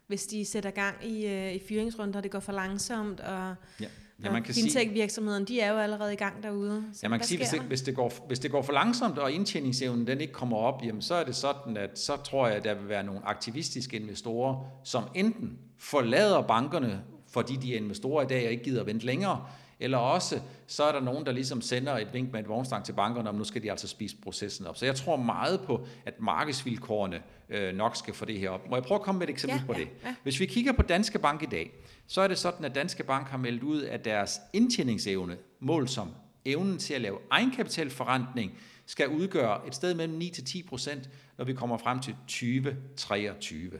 hvis 0.06 0.26
de 0.26 0.44
sætter 0.44 0.70
gang 0.70 1.06
i, 1.06 1.26
øh, 1.26 1.54
i 1.54 1.60
fyringsrunder, 1.68 2.20
det 2.20 2.30
går 2.30 2.40
for 2.40 2.52
langsomt, 2.52 3.20
og, 3.20 3.54
ja. 3.80 3.86
Ja, 4.24 4.32
man 4.32 4.42
kan 4.42 4.54
fintech-virksomhederne, 4.54 5.44
de 5.44 5.60
er 5.60 5.72
jo 5.72 5.78
allerede 5.78 6.12
i 6.12 6.16
gang 6.16 6.42
derude. 6.42 6.84
Så 6.92 7.00
ja, 7.02 7.08
man 7.08 7.18
kan 7.18 7.28
sige, 7.28 7.38
hvis 7.38 7.48
det, 7.48 7.60
hvis, 7.60 7.82
det 7.82 7.94
går, 7.94 8.12
hvis 8.26 8.38
det 8.38 8.50
går 8.50 8.62
for 8.62 8.72
langsomt, 8.72 9.18
og 9.18 9.32
indtjeningsevnen 9.32 10.06
den 10.06 10.20
ikke 10.20 10.32
kommer 10.32 10.56
op, 10.56 10.82
jamen, 10.84 11.02
så 11.02 11.14
er 11.14 11.24
det 11.24 11.36
sådan, 11.36 11.76
at 11.76 11.98
så 11.98 12.16
tror 12.16 12.46
jeg, 12.46 12.56
at 12.56 12.64
der 12.64 12.74
vil 12.74 12.88
være 12.88 13.04
nogle 13.04 13.20
aktivistiske 13.24 13.96
investorer, 13.96 14.64
som 14.84 15.04
enten 15.14 15.58
forlader 15.78 16.42
bankerne, 16.42 17.02
fordi 17.28 17.56
de 17.56 17.72
er 17.74 17.76
investorer 17.76 18.24
i 18.24 18.26
dag 18.26 18.46
og 18.46 18.52
ikke 18.52 18.64
gider 18.64 18.80
at 18.80 18.86
vente 18.86 19.06
længere, 19.06 19.46
eller 19.80 19.98
også, 19.98 20.40
så 20.66 20.84
er 20.84 20.92
der 20.92 21.00
nogen, 21.00 21.26
der 21.26 21.32
ligesom 21.32 21.60
sender 21.60 21.98
et 21.98 22.08
vink 22.12 22.32
med 22.32 22.40
et 22.40 22.48
vognstang 22.48 22.84
til 22.84 22.92
bankerne, 22.92 23.28
om 23.28 23.34
nu 23.34 23.44
skal 23.44 23.62
de 23.62 23.70
altså 23.70 23.88
spise 23.88 24.16
processen 24.22 24.66
op. 24.66 24.76
Så 24.76 24.84
jeg 24.84 24.96
tror 24.96 25.16
meget 25.16 25.60
på, 25.60 25.86
at 26.06 26.20
markedsvilkårene 26.20 27.22
øh, 27.48 27.74
nok 27.74 27.96
skal 27.96 28.14
få 28.14 28.24
det 28.24 28.38
her 28.38 28.50
op. 28.50 28.70
Må 28.70 28.76
jeg 28.76 28.82
prøve 28.82 28.98
at 28.98 29.02
komme 29.02 29.18
med 29.18 29.28
et 29.28 29.32
eksempel 29.32 29.58
ja, 29.58 29.66
på 29.66 29.72
det? 29.72 29.88
Ja, 30.02 30.08
ja. 30.08 30.14
Hvis 30.22 30.40
vi 30.40 30.46
kigger 30.46 30.72
på 30.72 30.82
Danske 30.82 31.18
Bank 31.18 31.42
i 31.42 31.46
dag, 31.46 31.72
så 32.06 32.20
er 32.20 32.28
det 32.28 32.38
sådan, 32.38 32.64
at 32.64 32.74
Danske 32.74 33.04
Bank 33.04 33.28
har 33.28 33.38
meldt 33.38 33.62
ud, 33.62 33.82
at 33.82 34.04
deres 34.04 34.40
indtjeningsevne, 34.52 35.36
mål 35.60 35.88
som 35.88 36.14
evnen 36.44 36.78
til 36.78 36.94
at 36.94 37.00
lave 37.00 37.18
egenkapitalforrentning, 37.30 38.58
skal 38.86 39.08
udgøre 39.08 39.66
et 39.66 39.74
sted 39.74 39.94
mellem 39.94 40.20
9-10 40.20 40.68
procent, 40.68 41.10
når 41.38 41.44
vi 41.44 41.52
kommer 41.52 41.78
frem 41.78 42.00
til 42.00 42.16
2023. 42.26 43.70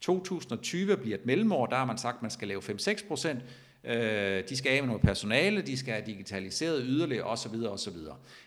2020 0.00 0.96
bliver 0.96 1.18
et 1.18 1.26
mellemår, 1.26 1.66
der 1.66 1.76
har 1.76 1.84
man 1.84 1.98
sagt, 1.98 2.16
at 2.16 2.22
man 2.22 2.30
skal 2.30 2.48
lave 2.48 2.60
5-6 2.60 3.08
procent, 3.08 3.40
Øh, 3.84 4.48
de 4.48 4.56
skal 4.56 4.70
af 4.70 4.82
med 4.82 4.86
noget 4.86 5.02
personale, 5.02 5.62
de 5.62 5.76
skal 5.76 5.94
have 5.94 6.06
digitaliseret 6.06 6.82
yderligere 6.84 7.24
osv. 7.24 7.54
osv. 7.68 7.96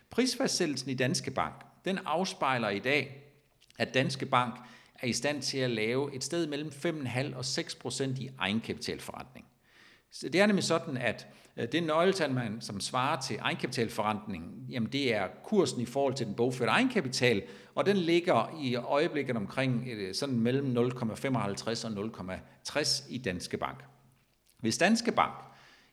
Prisfastsættelsen 0.09 0.89
i 0.89 0.93
Danske 0.93 1.31
Bank, 1.31 1.55
den 1.85 1.99
afspejler 2.05 2.69
i 2.69 2.79
dag, 2.79 3.23
at 3.79 3.93
Danske 3.93 4.25
Bank 4.25 4.55
er 4.99 5.07
i 5.07 5.13
stand 5.13 5.41
til 5.41 5.57
at 5.57 5.69
lave 5.69 6.15
et 6.15 6.23
sted 6.23 6.47
mellem 6.47 6.69
5,5 6.69 7.35
og 7.35 7.45
6 7.45 7.75
procent 7.75 8.19
i 8.19 8.29
egenkapitalforretning. 8.39 9.45
Så 10.11 10.29
det 10.29 10.41
er 10.41 10.45
nemlig 10.45 10.63
sådan, 10.63 10.97
at 10.97 11.27
øh, 11.57 11.67
det 11.71 11.83
nøgletal, 11.83 12.33
man, 12.33 12.61
som 12.61 12.79
svarer 12.79 13.21
til 13.21 13.37
egenkapitalforretning, 13.41 14.67
jamen 14.69 14.91
det 14.91 15.15
er 15.15 15.27
kursen 15.43 15.81
i 15.81 15.85
forhold 15.85 16.13
til 16.13 16.25
den 16.25 16.35
bogførte 16.35 16.71
egenkapital, 16.71 17.43
og 17.75 17.85
den 17.85 17.97
ligger 17.97 18.59
i 18.61 18.75
øjeblikket 18.75 19.37
omkring 19.37 19.87
øh, 19.91 20.13
sådan 20.15 20.39
mellem 20.39 20.77
0,55 20.77 21.87
og 21.87 22.37
0,60 22.75 23.13
i 23.13 23.17
Danske 23.17 23.57
Bank. 23.57 23.83
Hvis 24.63 24.77
Danske 24.77 25.11
Bank 25.11 25.33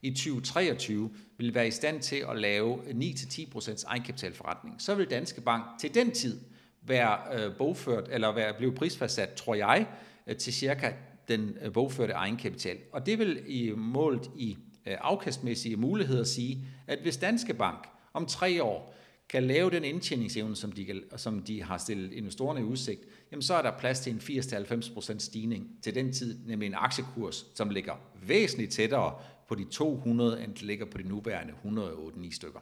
i 0.03 0.11
2023 0.11 1.11
vil 1.39 1.55
være 1.55 1.69
i 1.69 1.71
stand 1.71 2.01
til 2.01 2.25
at 2.31 2.39
lave 2.39 2.77
9-10% 2.77 3.85
egenkapitalforretning, 3.87 4.83
så 4.83 4.95
vil 4.95 5.11
Danske 5.11 5.41
Bank 5.41 5.65
til 5.81 5.95
den 5.95 6.11
tid 6.11 6.41
være 6.83 7.19
øh, 7.35 7.57
bogført, 7.57 8.09
eller 8.11 8.33
være, 8.33 8.55
blive 8.55 8.75
prisfastsat, 8.75 9.33
tror 9.33 9.55
jeg, 9.55 9.87
øh, 10.27 10.37
til 10.37 10.53
cirka 10.53 10.93
den 11.29 11.57
øh, 11.63 11.73
bogførte 11.73 12.13
egenkapital. 12.13 12.77
Og 12.93 13.07
det 13.07 13.19
vil 13.19 13.43
i 13.47 13.71
målt 13.71 14.31
i 14.37 14.57
øh, 14.87 14.97
afkastmæssige 15.01 15.77
muligheder 15.77 16.25
sige, 16.25 16.65
at 16.87 16.99
hvis 16.99 17.17
Danske 17.17 17.55
Bank 17.55 17.89
om 18.13 18.27
tre 18.27 18.63
år 18.63 18.95
kan 19.31 19.43
lave 19.43 19.71
den 19.71 19.85
indtjeningsevne, 19.85 20.57
som 20.57 20.73
de, 20.73 21.03
som 21.17 21.43
de 21.43 21.63
har 21.63 21.79
stillet 21.79 22.13
investorerne 22.13 22.61
i 22.61 22.65
udsigt, 22.65 23.01
jamen 23.33 23.43
så 23.43 23.55
er 23.55 23.63
der 23.63 23.79
plads 23.79 24.01
til 24.01 24.13
en 24.13 24.19
80-90% 24.19 25.19
stigning 25.19 25.69
til 25.83 25.95
den 25.95 26.13
tid, 26.13 26.39
nemlig 26.47 26.67
en 26.67 26.75
aktiekurs, 26.75 27.47
som 27.55 27.71
ligger 27.71 27.95
væsentligt 28.23 28.73
tættere 28.73 29.15
på 29.49 29.55
de 29.55 29.65
200, 29.65 30.45
end 30.45 30.55
det 30.55 30.63
ligger 30.63 30.87
på 30.87 30.99
de 30.99 31.09
nuværende 31.09 31.53
108 31.53 32.33
stykker. 32.33 32.61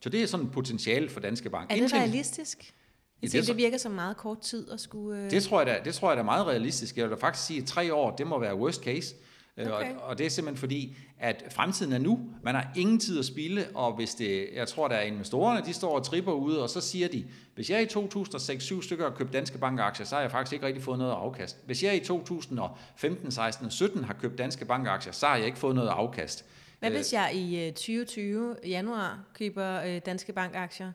Så 0.00 0.08
det 0.08 0.22
er 0.22 0.26
sådan 0.26 0.46
et 0.46 0.52
potentiale 0.52 1.08
for 1.08 1.20
Danske 1.20 1.50
Bank. 1.50 1.72
Er 1.72 1.76
det 1.76 1.92
realistisk? 1.92 2.74
Jeg 3.22 3.30
tænker, 3.30 3.46
det 3.46 3.56
virker 3.56 3.78
som 3.78 3.92
meget 3.92 4.16
kort 4.16 4.40
tid 4.40 4.70
at 4.70 4.80
skulle... 4.80 5.24
Øh... 5.24 5.30
Det 5.30 5.42
tror 5.42 5.60
jeg 5.60 5.66
da, 5.66 5.80
det 5.84 5.94
tror 5.94 6.10
jeg 6.10 6.16
da 6.16 6.20
er 6.20 6.24
meget 6.24 6.46
realistisk. 6.46 6.96
Jeg 6.96 7.04
vil 7.04 7.10
da 7.10 7.20
faktisk 7.20 7.46
sige, 7.46 7.60
at 7.60 7.66
tre 7.66 7.94
år, 7.94 8.16
det 8.16 8.26
må 8.26 8.38
være 8.38 8.56
worst 8.56 8.82
case. 8.82 9.14
Øh, 9.58 9.66
okay. 9.66 9.94
Og, 9.94 10.02
og 10.02 10.18
det 10.18 10.26
er 10.26 10.30
simpelthen 10.30 10.60
fordi, 10.60 10.96
at 11.18 11.44
fremtiden 11.50 11.92
er 11.92 11.98
nu. 11.98 12.20
Man 12.42 12.54
har 12.54 12.72
ingen 12.76 13.00
tid 13.00 13.18
at 13.18 13.24
spille, 13.24 13.66
og 13.74 13.96
hvis 13.96 14.14
det, 14.14 14.48
jeg 14.54 14.68
tror, 14.68 14.88
der 14.88 14.96
er 14.96 15.02
investorerne, 15.02 15.66
de 15.66 15.72
står 15.72 15.98
og 15.98 16.04
tripper 16.04 16.32
ude, 16.32 16.62
og 16.62 16.70
så 16.70 16.80
siger 16.80 17.08
de, 17.08 17.24
hvis 17.54 17.70
jeg 17.70 17.82
i 17.82 17.86
2006 17.86 18.64
7 18.64 18.82
stykker 18.82 19.10
har 19.10 19.16
købt 19.16 19.32
Danske 19.32 19.58
Bankaktier, 19.58 20.06
så 20.06 20.14
har 20.14 20.22
jeg 20.22 20.30
faktisk 20.30 20.52
ikke 20.52 20.66
rigtig 20.66 20.82
fået 20.82 20.98
noget 20.98 21.12
afkast. 21.12 21.56
Hvis 21.66 21.82
jeg 21.82 21.96
i 21.96 22.00
2015, 22.00 23.30
16 23.30 23.66
og 23.66 23.72
17 23.72 24.04
har 24.04 24.14
købt 24.14 24.38
Danske 24.38 24.64
Bankaktier, 24.64 25.12
så 25.12 25.26
har 25.26 25.36
jeg 25.36 25.46
ikke 25.46 25.58
fået 25.58 25.74
noget 25.74 25.88
afkast. 25.88 26.44
Hvad 26.78 26.90
hvis 26.90 27.12
jeg 27.12 27.30
i 27.34 27.70
2020 27.70 28.56
øh, 28.62 28.70
januar 28.70 29.24
køber 29.34 29.80
øh, 29.82 30.00
Danske 30.06 30.32
Bankaktier? 30.32 30.92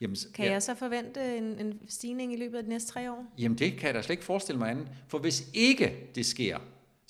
Jamen, 0.00 0.16
kan 0.34 0.44
ja. 0.44 0.52
jeg 0.52 0.62
så 0.62 0.74
forvente 0.74 1.36
en, 1.36 1.44
en 1.44 1.80
stigning 1.88 2.32
i 2.32 2.36
løbet 2.36 2.58
af 2.58 2.64
de 2.64 2.68
næste 2.68 2.92
tre 2.92 3.12
år? 3.12 3.24
Jamen 3.38 3.58
det 3.58 3.78
kan 3.78 3.86
jeg 3.86 3.94
da 3.94 4.02
slet 4.02 4.12
ikke 4.12 4.24
forestille 4.24 4.58
mig 4.58 4.70
andet. 4.70 4.88
For 5.08 5.18
hvis 5.18 5.48
ikke 5.54 6.10
det 6.14 6.26
sker, 6.26 6.58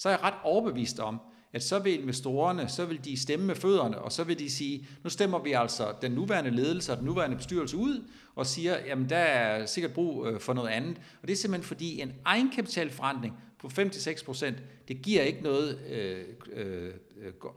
så 0.03 0.09
er 0.09 0.12
jeg 0.12 0.23
ret 0.23 0.35
overbevist 0.45 1.01
om, 1.01 1.21
at 1.53 1.62
så 1.62 1.79
vil 1.79 2.01
investorerne, 2.01 2.69
så 2.69 2.85
vil 2.85 3.05
de 3.05 3.21
stemme 3.21 3.47
med 3.47 3.55
fødderne, 3.55 3.99
og 3.99 4.12
så 4.12 4.25
vil 4.25 4.38
de 4.38 4.51
sige, 4.51 4.87
nu 5.05 5.11
stemmer 5.11 5.38
vi 5.38 5.53
altså 5.53 5.95
den 6.03 6.12
nuværende 6.12 6.51
ledelse 6.51 6.93
og 6.93 6.99
den 6.99 7.07
nuværende 7.07 7.37
bestyrelse 7.37 7.77
ud, 7.77 8.09
og 8.35 8.47
siger, 8.47 8.87
jamen 8.87 9.09
der 9.09 9.17
er 9.17 9.67
sikkert 9.67 9.93
brug 9.93 10.27
øh, 10.27 10.41
for 10.41 10.53
noget 10.53 10.69
andet. 10.69 10.97
Og 11.23 11.29
det 11.29 11.33
er 11.33 11.37
simpelthen 11.37 11.69
fordi 11.69 12.01
en 12.01 12.12
egenkapitalforandring 12.25 13.35
på 13.59 13.67
5-6%, 13.67 14.53
det 14.88 15.03
giver 15.03 15.23
ikke 15.23 15.43
noget 15.43 15.79
øh, 15.91 16.25
øh, 16.53 16.85
øh 16.87 16.93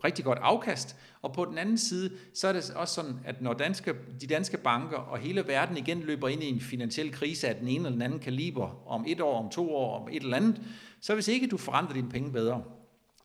rigtig 0.04 0.26
godt 0.26 0.40
afkast. 0.42 0.96
Og 1.22 1.34
på 1.34 1.46
den 1.46 1.58
anden 1.58 1.78
side, 1.78 2.12
så 2.34 2.48
er 2.48 2.54
det 2.54 2.72
også 2.76 2.94
sådan, 2.94 3.20
at 3.26 3.42
når 3.42 3.54
danske, 3.54 3.94
de 4.22 4.28
danske 4.28 4.58
banker 4.58 4.98
og 4.98 5.18
hele 5.18 5.48
verden 5.48 5.78
igen 5.78 6.00
løber 6.00 6.28
ind 6.28 6.44
i 6.44 6.50
en 6.50 6.62
finansiel 6.62 7.12
krise 7.12 7.48
af 7.48 7.56
den 7.56 7.68
ene 7.68 7.78
eller 7.78 7.90
den 7.90 8.02
anden 8.02 8.20
kaliber 8.20 8.88
om 8.88 9.06
et 9.08 9.22
år, 9.22 9.44
om 9.44 9.50
to 9.50 9.76
år, 9.76 10.02
om 10.02 10.08
et 10.12 10.24
eller 10.24 10.38
andet, 10.38 10.62
så 11.02 11.14
hvis 11.14 11.28
ikke 11.28 11.48
du 11.48 11.58
forandrer 11.58 11.94
dine 11.94 12.10
penge 12.10 12.32
bedre, 12.32 12.64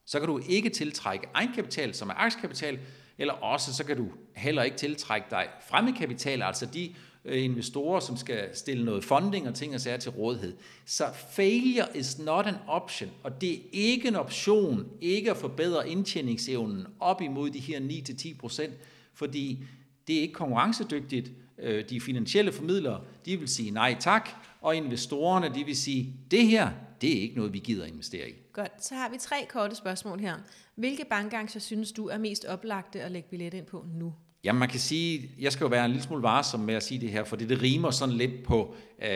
så 0.07 0.19
kan 0.19 0.29
du 0.29 0.41
ikke 0.49 0.71
tiltrække 0.71 1.27
egenkapital, 1.35 1.95
som 1.95 2.09
er 2.09 2.15
aktiekapital, 2.15 2.79
eller 3.19 3.35
også 3.35 3.75
så 3.75 3.85
kan 3.85 3.97
du 3.97 4.07
heller 4.37 4.63
ikke 4.63 4.77
tiltrække 4.77 5.27
dig 5.31 5.47
fremmedkapital, 5.69 6.43
altså 6.43 6.67
de 6.67 6.95
øh, 7.25 7.45
investorer, 7.45 8.01
som 8.01 8.17
skal 8.17 8.49
stille 8.55 8.85
noget 8.85 9.05
funding 9.05 9.49
og 9.49 9.55
ting 9.55 9.75
og 9.75 9.81
sager 9.81 9.97
til 9.97 10.11
rådighed. 10.11 10.57
Så 10.87 11.05
failure 11.31 11.87
is 11.95 12.19
not 12.19 12.47
an 12.47 12.55
option, 12.67 13.11
og 13.23 13.41
det 13.41 13.53
er 13.53 13.61
ikke 13.73 14.09
en 14.09 14.17
option 14.17 14.87
ikke 15.01 15.31
at 15.31 15.37
forbedre 15.37 15.89
indtjeningsevnen 15.89 16.87
op 17.01 17.23
imod 17.23 17.51
de 17.51 17.59
her 17.59 17.81
9-10%, 17.81 18.71
fordi 19.15 19.65
det 20.07 20.17
er 20.17 20.21
ikke 20.21 20.35
konkurrencedygtigt. 20.35 21.31
Øh, 21.59 21.85
de 21.91 22.01
finansielle 22.01 22.53
formidlere, 22.53 23.01
de 23.27 23.37
vil 23.37 23.49
sige 23.49 23.71
nej 23.71 23.97
tak, 24.01 24.31
og 24.61 24.77
investorerne, 24.77 25.55
de 25.55 25.65
vil 25.65 25.77
sige, 25.77 26.15
det 26.31 26.47
her, 26.47 26.71
det 27.01 27.19
er 27.19 27.23
ikke 27.23 27.37
noget, 27.37 27.53
vi 27.53 27.59
gider 27.59 27.87
investere 27.87 28.29
i. 28.29 28.35
Godt, 28.53 28.85
så 28.85 28.95
har 28.95 29.09
vi 29.09 29.17
tre 29.19 29.47
korte 29.49 29.77
spørgsmål 29.77 30.21
her. 30.21 30.35
Hvilke 30.75 31.05
bankaktier 31.11 31.61
synes 31.61 31.93
du 31.93 32.09
er 32.09 32.19
mest 32.19 32.45
oplagte 32.45 33.01
at 33.01 33.11
lægge 33.13 33.29
billet 33.29 33.55
ind 33.55 33.67
på 33.67 33.87
nu? 33.95 34.15
Jamen 34.45 34.61
man 34.61 34.69
kan 34.69 34.81
sige, 34.81 35.31
jeg 35.39 35.53
skal 35.53 35.65
jo 35.65 35.69
være 35.69 35.85
en 35.85 35.91
lille 35.91 36.05
smule 36.05 36.23
varsom 36.23 36.61
med 36.61 36.75
at 36.75 36.83
sige 36.83 37.01
det 37.01 37.11
her, 37.11 37.25
for 37.25 37.37
det, 37.37 37.49
det 37.49 37.63
rimer 37.63 37.91
sådan 37.91 38.15
lidt 38.15 38.45
på, 38.45 38.75
øh, 39.03 39.09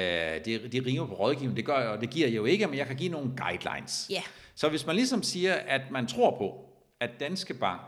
det, 0.44 0.73
det 0.73 0.87
rimer 0.87 1.07
på 1.07 1.14
rådgivning, 1.14 1.57
det 1.57 1.64
gør 1.64 1.79
jeg, 1.79 1.88
og 1.88 2.01
det 2.01 2.11
giver 2.11 2.27
jeg 2.27 2.37
jo 2.37 2.44
ikke, 2.44 2.66
men 2.66 2.79
jeg 2.79 2.87
kan 2.87 2.97
give 2.97 3.12
nogle 3.12 3.31
guidelines. 3.37 4.07
Ja. 4.11 4.23
Så 4.55 4.68
hvis 4.68 4.87
man 4.87 4.97
ligesom 4.97 5.23
siger, 5.23 5.55
at 5.55 5.83
man 5.90 6.07
tror 6.07 6.38
på, 6.38 6.64
at 7.01 7.11
Danske 7.20 7.55
Bank 7.55 7.81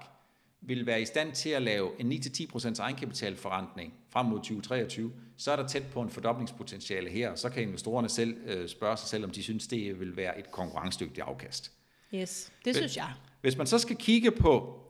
vil 0.66 0.86
være 0.86 1.02
i 1.02 1.04
stand 1.04 1.32
til 1.32 1.50
at 1.50 1.62
lave 1.62 2.00
en 2.00 2.12
9-10% 2.12 2.80
egenkapitalforrentning 2.80 3.94
frem 4.10 4.26
mod 4.26 4.38
2023, 4.38 5.12
så 5.36 5.52
er 5.52 5.56
der 5.56 5.66
tæt 5.66 5.82
på 5.92 6.00
en 6.02 6.10
fordoblingspotentiale 6.10 7.10
her, 7.10 7.34
så 7.34 7.48
kan 7.48 7.62
investorerne 7.62 8.08
selv 8.08 8.36
øh, 8.46 8.68
spørge 8.68 8.96
sig 8.96 9.08
selv, 9.08 9.24
om 9.24 9.30
de 9.30 9.42
synes, 9.42 9.66
det 9.66 10.00
vil 10.00 10.16
være 10.16 10.38
et 10.38 10.50
konkurrencedygtigt 10.50 11.26
afkast. 11.26 11.72
Yes, 12.14 12.52
det 12.64 12.76
synes 12.76 12.96
jeg. 12.96 13.12
Hvis 13.40 13.56
man 13.56 13.66
så 13.66 13.78
skal 13.78 13.96
kigge 13.96 14.30
på 14.30 14.80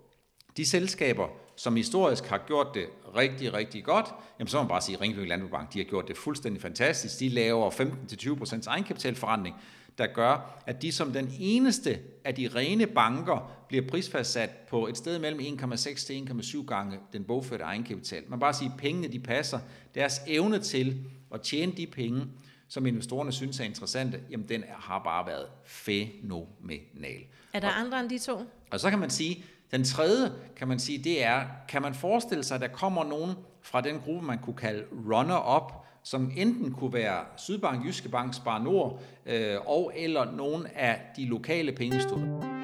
de 0.57 0.67
selskaber, 0.67 1.29
som 1.57 1.77
historisk 1.77 2.27
har 2.27 2.39
gjort 2.47 2.67
det 2.75 2.87
rigtig, 3.17 3.55
rigtig 3.55 3.85
godt, 3.85 4.07
jamen 4.39 4.49
så 4.49 4.57
må 4.57 4.63
man 4.63 4.69
bare 4.69 4.81
sige, 4.81 4.97
at 4.97 5.01
Ringkøbing 5.01 5.29
Landbrugbank, 5.29 5.73
de 5.73 5.79
har 5.79 5.85
gjort 5.85 6.09
det 6.09 6.17
fuldstændig 6.17 6.63
fantastisk. 6.63 7.21
De 7.21 7.29
laver 7.29 7.71
15-20% 7.71 8.67
egenkapitalforretning, 8.67 9.57
der 9.99 10.07
gør, 10.07 10.63
at 10.67 10.83
de 10.83 10.93
som 10.93 11.13
den 11.13 11.33
eneste 11.39 11.99
af 12.25 12.35
de 12.35 12.49
rene 12.55 12.87
banker 12.87 13.51
bliver 13.69 13.89
prisfastsat 13.89 14.51
på 14.51 14.87
et 14.87 14.97
sted 14.97 15.19
mellem 15.19 15.41
1,6 15.41 16.07
til 16.07 16.29
1,7 16.31 16.67
gange 16.67 16.99
den 17.13 17.25
bogførte 17.25 17.65
egenkapital. 17.65 18.23
Man 18.29 18.39
bare 18.39 18.55
sige, 18.55 18.71
at 18.75 18.81
pengene 18.81 19.09
de 19.09 19.21
passer. 19.21 19.59
Deres 19.95 20.21
evne 20.27 20.59
til 20.59 21.05
at 21.35 21.41
tjene 21.41 21.73
de 21.73 21.87
penge, 21.87 22.27
som 22.69 22.87
investorerne 22.87 23.33
synes 23.33 23.61
er 23.61 23.65
interessante, 23.65 24.21
jamen 24.31 24.49
den 24.49 24.65
har 24.79 25.03
bare 25.05 25.27
været 25.27 25.47
fænomenal. 25.65 27.21
Er 27.53 27.61
der 27.61 27.69
andre 27.69 28.01
end 28.01 28.11
de 28.11 28.19
to? 28.19 28.41
Og 28.71 28.81
så 28.81 28.91
kan 28.91 28.99
man 28.99 29.11
sige, 29.11 29.45
den 29.71 29.85
tredje, 29.85 30.33
kan 30.57 30.69
man 30.69 30.79
sige, 30.79 30.99
det 30.99 31.25
er, 31.25 31.43
kan 31.69 31.83
man 31.83 31.95
forestille 31.95 32.45
sig, 32.45 32.55
at 32.55 32.61
der 32.61 32.69
kommer 32.69 33.05
nogen 33.05 33.31
fra 33.63 33.81
den 33.81 34.01
gruppe, 34.05 34.27
man 34.27 34.39
kunne 34.39 34.57
kalde 34.57 34.85
runner-up, 35.11 35.73
som 36.03 36.33
enten 36.37 36.73
kunne 36.73 36.93
være 36.93 37.25
Sydbank, 37.37 37.87
Jyske 37.87 38.09
Bank, 38.09 38.35
Spar 38.35 38.59
Nord, 38.59 39.03
øh, 39.27 39.57
og 39.67 39.93
eller 39.97 40.33
nogen 40.33 40.67
af 40.75 41.01
de 41.17 41.25
lokale 41.25 41.73
pengeinstitutter. 41.73 42.57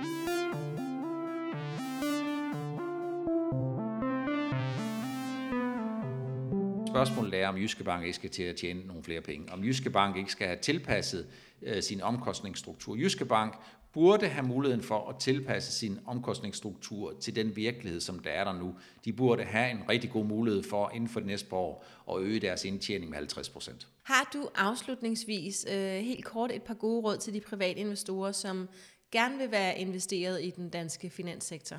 Spørgsmålet 6.88 7.40
er, 7.40 7.48
om 7.48 7.56
Jyske 7.56 7.84
Bank 7.84 8.04
ikke 8.04 8.16
skal 8.16 8.30
til 8.30 8.42
at 8.42 8.56
tjene 8.56 8.86
nogle 8.86 9.04
flere 9.04 9.20
penge. 9.20 9.52
Om 9.52 9.64
Jyske 9.64 9.90
Bank 9.90 10.16
ikke 10.16 10.32
skal 10.32 10.46
have 10.46 10.58
tilpasset 10.58 11.26
øh, 11.62 11.82
sin 11.82 12.00
omkostningsstruktur. 12.00 12.96
Jyske 12.96 13.24
Bank 13.24 13.54
burde 13.92 14.28
have 14.28 14.46
muligheden 14.46 14.85
for 14.85 15.09
at 15.09 15.16
tilpasse 15.16 15.72
sin 15.72 15.98
omkostningsstruktur 16.07 17.14
til 17.20 17.37
den 17.37 17.57
virkelighed, 17.57 18.00
som 18.00 18.18
der 18.18 18.31
er 18.31 18.44
der 18.44 18.52
nu. 18.52 18.74
De 19.05 19.12
burde 19.12 19.44
have 19.44 19.70
en 19.70 19.88
rigtig 19.88 20.11
god 20.11 20.24
mulighed 20.24 20.62
for 20.62 20.90
inden 20.94 21.09
for 21.09 21.20
det 21.20 21.26
næste 21.26 21.48
par 21.48 21.57
år 21.57 21.85
at 22.11 22.20
øge 22.22 22.40
deres 22.40 22.64
indtjening 22.64 23.11
med 23.11 23.18
50 23.18 23.48
procent. 23.48 23.88
Har 24.02 24.31
du 24.33 24.48
afslutningsvis 24.55 25.66
øh, 25.72 26.00
helt 26.00 26.24
kort 26.24 26.52
et 26.52 26.62
par 26.62 26.74
gode 26.74 27.02
råd 27.02 27.16
til 27.16 27.35
de 27.35 27.40
private 27.40 27.81
investorer, 27.81 28.33
som 28.33 28.68
gerne 29.11 29.38
vil 29.38 29.50
være 29.50 29.78
investeret 29.78 30.44
i 30.44 30.50
den 30.50 30.70
danske 30.70 31.11
finanssektor? 31.11 31.76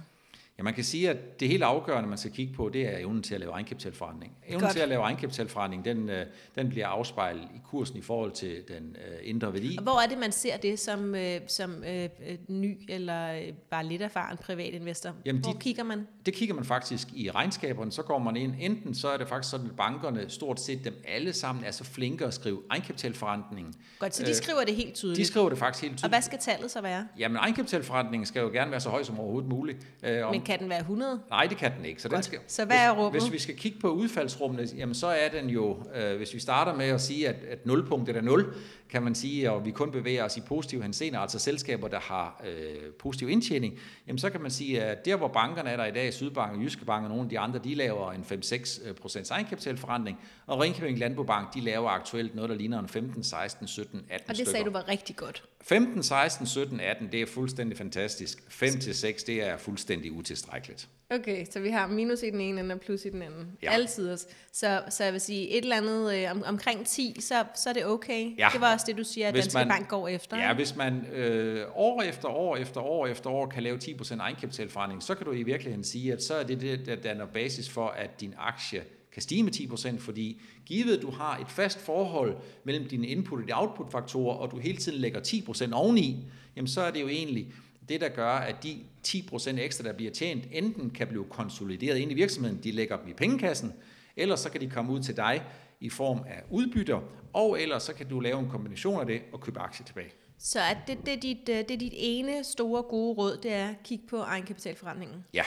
Ja, 0.57 0.63
man 0.63 0.73
kan 0.73 0.83
sige, 0.83 1.09
at 1.09 1.39
det 1.39 1.47
helt 1.47 1.63
afgørende, 1.63 2.09
man 2.09 2.17
skal 2.17 2.31
kigge 2.31 2.53
på, 2.53 2.69
det 2.69 2.81
er 2.93 2.97
evnen 2.97 3.23
til 3.23 3.33
at 3.33 3.39
lave 3.39 3.51
egenkapitalforretning. 3.51 4.31
Evnen 4.47 4.59
Godt. 4.61 4.71
til 4.71 4.79
at 4.79 4.89
lave 4.89 5.01
egenkapitalforretning, 5.01 5.85
den, 5.85 6.09
øh, 6.09 6.25
den 6.55 6.69
bliver 6.69 6.87
afspejlet 6.87 7.41
i 7.43 7.59
kursen 7.69 7.97
i 7.97 8.01
forhold 8.01 8.31
til 8.31 8.63
den 8.67 8.95
øh, 9.07 9.17
indre 9.23 9.53
værdi. 9.53 9.75
Og 9.77 9.83
hvor 9.83 10.01
er 10.03 10.07
det, 10.07 10.17
man 10.17 10.31
ser 10.31 10.57
det 10.57 10.79
som, 10.79 11.15
øh, 11.15 11.41
som 11.47 11.83
øh, 11.83 12.09
ny 12.47 12.77
eller 12.89 13.41
bare 13.69 13.85
lidt 13.85 14.01
erfaren 14.01 14.37
privatinvestor? 14.37 15.11
Jamen, 15.25 15.41
hvor 15.41 15.51
de- 15.51 15.59
kigger 15.59 15.83
man? 15.83 16.07
Det 16.25 16.33
kigger 16.33 16.55
man 16.55 16.65
faktisk 16.65 17.07
i 17.13 17.31
regnskaberne, 17.31 17.91
så 17.91 18.01
går 18.01 18.19
man 18.19 18.35
ind, 18.35 18.53
enten 18.59 18.95
så 18.95 19.07
er 19.09 19.17
det 19.17 19.27
faktisk 19.27 19.51
sådan, 19.51 19.65
at 19.69 19.75
bankerne, 19.75 20.29
stort 20.29 20.59
set 20.61 20.83
dem 20.85 20.93
alle 21.07 21.33
sammen, 21.33 21.63
er 21.65 21.71
så 21.71 21.83
flinke 21.83 22.25
at 22.25 22.33
skrive 22.33 22.61
egenkapitalforretningen. 22.69 23.73
Godt, 23.99 24.15
så 24.15 24.23
de 24.23 24.35
skriver 24.35 24.63
det 24.63 24.75
helt 24.75 24.93
tydeligt. 24.93 25.17
De 25.19 25.25
skriver 25.25 25.49
det 25.49 25.57
faktisk 25.57 25.81
helt 25.83 25.93
og 25.93 25.97
tydeligt. 25.97 26.13
hvad 26.13 26.21
skal 26.21 26.39
tallet 26.39 26.71
så 26.71 26.81
være? 26.81 27.07
Jamen, 27.19 27.37
egenkapitalforretningen 27.37 28.25
skal 28.25 28.41
jo 28.41 28.47
gerne 28.49 28.71
være 28.71 28.79
så 28.79 28.89
høj 28.89 29.03
som 29.03 29.19
overhovedet 29.19 29.49
muligt. 29.49 29.87
Øh, 30.03 30.25
om- 30.27 30.31
Men 30.33 30.41
kan 30.43 30.59
den 30.59 30.69
være 30.69 30.79
100? 30.79 31.19
Nej, 31.29 31.45
det 31.45 31.57
kan 31.57 31.71
den 31.77 31.85
ikke. 31.85 32.01
Så, 32.01 32.07
den 32.07 32.15
Godt. 32.15 32.25
skal, 32.25 32.39
Så 32.47 32.65
hvad 32.65 32.77
er 32.77 32.91
rummet? 32.91 33.11
Hvis, 33.11 33.23
hvis 33.23 33.33
vi 33.33 33.39
skal 33.39 33.55
kigge 33.55 33.79
på 33.79 33.89
udfaldsrummene, 33.89 34.67
jamen 34.77 34.95
så 34.95 35.07
er 35.07 35.29
den 35.29 35.49
jo, 35.49 35.77
øh, 35.95 36.17
hvis 36.17 36.33
vi 36.33 36.39
starter 36.39 36.75
med 36.75 36.85
at 36.85 37.01
sige, 37.01 37.27
at, 37.29 37.35
at 37.49 37.65
nulpunktet 37.65 38.17
er 38.17 38.21
0, 38.21 38.53
kan 38.93 39.03
man 39.03 39.15
sige, 39.15 39.51
og 39.51 39.65
vi 39.65 39.71
kun 39.71 39.91
bevæger 39.91 40.23
os 40.23 40.37
i 40.37 40.41
positive 40.41 40.83
henseender, 40.83 41.19
altså 41.19 41.39
selskaber, 41.39 41.87
der 41.87 41.99
har 41.99 42.41
øh, 42.47 42.91
positiv 42.99 43.29
indtjening, 43.29 43.79
jamen 44.07 44.19
så 44.19 44.29
kan 44.29 44.41
man 44.41 44.51
sige, 44.51 44.83
at 44.83 45.05
der 45.05 45.15
hvor 45.15 45.27
bankerne 45.27 45.69
er 45.69 45.77
der 45.77 45.85
i 45.85 45.91
dag, 45.91 46.13
Sydbank 46.13 46.57
og 46.57 46.63
Jyske 46.63 46.85
Bank 46.85 47.03
og 47.03 47.09
nogle 47.09 47.23
af 47.23 47.29
de 47.29 47.39
andre, 47.39 47.59
de 47.63 47.75
laver 47.75 48.11
en 48.11 48.25
5-6 48.31 48.93
procents 48.93 49.31
egenkapitalforretning, 49.31 50.19
og 50.47 50.59
Ringkøbing 50.61 50.99
Landbobank, 50.99 51.53
de 51.53 51.61
laver 51.61 51.89
aktuelt 51.89 52.35
noget, 52.35 52.49
der 52.49 52.55
ligner 52.55 52.79
en 52.79 52.87
15, 52.87 53.23
16, 53.23 53.67
17, 53.67 54.05
18 54.09 54.29
Og 54.29 54.35
det 54.35 54.35
stykker. 54.37 54.51
sagde 54.51 54.65
du 54.65 54.71
var 54.71 54.87
rigtig 54.87 55.15
godt. 55.15 55.43
15, 55.61 56.03
16, 56.03 56.47
17, 56.47 56.79
18, 56.79 57.11
det 57.11 57.21
er 57.21 57.25
fuldstændig 57.25 57.77
fantastisk. 57.77 58.43
5 58.49 58.79
til 58.79 58.95
6, 58.95 59.23
det 59.23 59.43
er 59.43 59.57
fuldstændig 59.57 60.11
utilstrækkeligt. 60.11 60.87
Okay, 61.13 61.45
så 61.51 61.59
vi 61.59 61.69
har 61.69 61.87
minus 61.87 62.23
i 62.23 62.29
den 62.29 62.41
ene 62.41 62.59
ende 62.61 62.73
og 62.75 62.81
plus 62.81 63.05
i 63.05 63.09
den 63.09 63.21
anden. 63.21 63.47
Ja. 63.63 63.71
Altid 63.71 64.09
også. 64.09 64.27
Så, 64.51 64.81
så 64.89 65.03
jeg 65.03 65.13
vil 65.13 65.21
sige, 65.21 65.49
et 65.49 65.63
eller 65.63 65.75
andet 65.77 66.15
øh, 66.15 66.31
om, 66.31 66.43
omkring 66.45 66.87
10, 66.87 67.15
så, 67.19 67.43
så 67.55 67.69
er 67.69 67.73
det 67.73 67.85
okay. 67.85 68.37
Ja. 68.37 68.49
Det 68.53 68.61
var 68.61 68.73
også 68.73 68.85
det, 68.89 68.97
du 68.97 69.03
siger, 69.03 69.27
at 69.27 69.33
Hvis 69.33 69.43
Danske 69.43 69.57
man- 69.59 69.67
Bank 69.67 69.87
går 69.89 70.07
efter. 70.07 70.37
Ja, 70.37 70.53
hvis 70.53 70.75
man 70.75 71.05
øh, 71.05 71.65
år 71.75 72.01
efter 72.01 72.27
år 72.29 72.55
efter 72.57 72.81
år 72.81 73.07
efter 73.07 73.29
år 73.29 73.45
kan 73.47 73.63
lave 73.63 73.77
10% 73.83 74.17
egenkapitalforretning, 74.19 75.03
så 75.03 75.15
kan 75.15 75.25
du 75.25 75.31
i 75.31 75.43
virkeligheden 75.43 75.83
sige, 75.83 76.13
at 76.13 76.23
så 76.23 76.33
er 76.33 76.43
det 76.43 76.61
det, 76.61 76.85
der 76.85 76.95
danner 76.95 77.25
basis 77.25 77.69
for, 77.69 77.87
at 77.87 78.21
din 78.21 78.33
aktie 78.37 78.83
kan 79.13 79.21
stige 79.21 79.43
med 79.43 79.51
10%, 79.55 79.99
fordi 79.99 80.41
givet 80.65 81.01
du 81.01 81.11
har 81.11 81.37
et 81.37 81.47
fast 81.49 81.79
forhold 81.79 82.37
mellem 82.63 82.87
dine 82.87 83.07
input 83.07 83.39
og 83.39 83.45
dine 83.47 83.59
output-faktorer, 83.61 84.35
og 84.35 84.51
du 84.51 84.57
hele 84.57 84.77
tiden 84.77 84.99
lægger 84.99 85.19
10% 85.67 85.73
oveni, 85.73 86.25
jamen 86.55 86.67
så 86.67 86.81
er 86.81 86.91
det 86.91 87.01
jo 87.01 87.07
egentlig 87.07 87.53
det, 87.89 88.01
der 88.01 88.09
gør, 88.09 88.31
at 88.31 88.63
de 88.63 88.79
10% 89.07 89.59
ekstra, 89.59 89.83
der 89.83 89.93
bliver 89.93 90.11
tjent, 90.11 90.43
enten 90.51 90.89
kan 90.89 91.07
blive 91.07 91.25
konsolideret 91.29 91.97
ind 91.97 92.11
i 92.11 92.13
virksomheden, 92.13 92.59
de 92.63 92.71
lægger 92.71 92.97
dem 92.97 93.07
i 93.07 93.13
pengekassen, 93.13 93.73
eller 94.15 94.35
så 94.35 94.49
kan 94.49 94.61
de 94.61 94.69
komme 94.69 94.91
ud 94.91 94.99
til 94.99 95.17
dig 95.17 95.43
i 95.79 95.89
form 95.89 96.19
af 96.27 96.43
udbytter, 96.49 97.01
og 97.33 97.61
ellers 97.61 97.83
så 97.83 97.93
kan 97.93 98.09
du 98.09 98.19
lave 98.19 98.39
en 98.39 98.49
kombination 98.49 98.99
af 98.99 99.05
det 99.05 99.21
og 99.33 99.41
købe 99.41 99.59
aktier 99.59 99.85
tilbage. 99.85 100.11
Så 100.39 100.59
at 100.59 100.77
det, 100.87 100.97
det, 101.05 101.13
er 101.13 101.19
dit, 101.19 101.49
øh, 101.49 101.57
det 101.57 101.71
er 101.71 101.77
dit 101.77 101.93
ene 101.95 102.43
store 102.43 102.83
gode 102.83 103.13
råd, 103.13 103.37
det 103.43 103.53
er 103.53 103.69
at 103.69 103.75
kigge 103.83 104.07
på 104.07 104.17
egenkapitalforretningen. 104.17 105.25
Ja, 105.33 105.43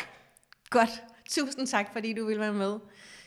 Godt. 0.70 0.90
Tusind 1.30 1.66
tak, 1.66 1.92
fordi 1.92 2.12
du 2.12 2.26
vil 2.26 2.40
være 2.40 2.52
med 2.52 2.78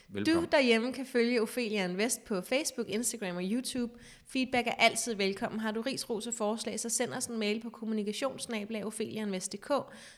velkommen. 0.09 0.43
Du 0.43 0.49
derhjemme 0.51 0.93
kan 0.93 1.05
følge 1.05 1.41
Ophelia 1.41 1.85
Invest 1.85 2.25
på 2.25 2.41
Facebook, 2.41 2.89
Instagram 2.89 3.35
og 3.35 3.43
YouTube. 3.45 3.93
Feedback 4.27 4.67
er 4.67 4.71
altid 4.71 5.15
velkommen. 5.15 5.59
Har 5.59 5.71
du 5.71 5.81
ris, 5.81 6.09
ros 6.09 6.27
og 6.27 6.33
forslag, 6.33 6.79
så 6.79 6.89
send 6.89 7.13
os 7.13 7.25
en 7.25 7.37
mail 7.37 7.61
på 7.61 7.69
kommunikationsnablag.opheliainvest.dk. 7.69 9.69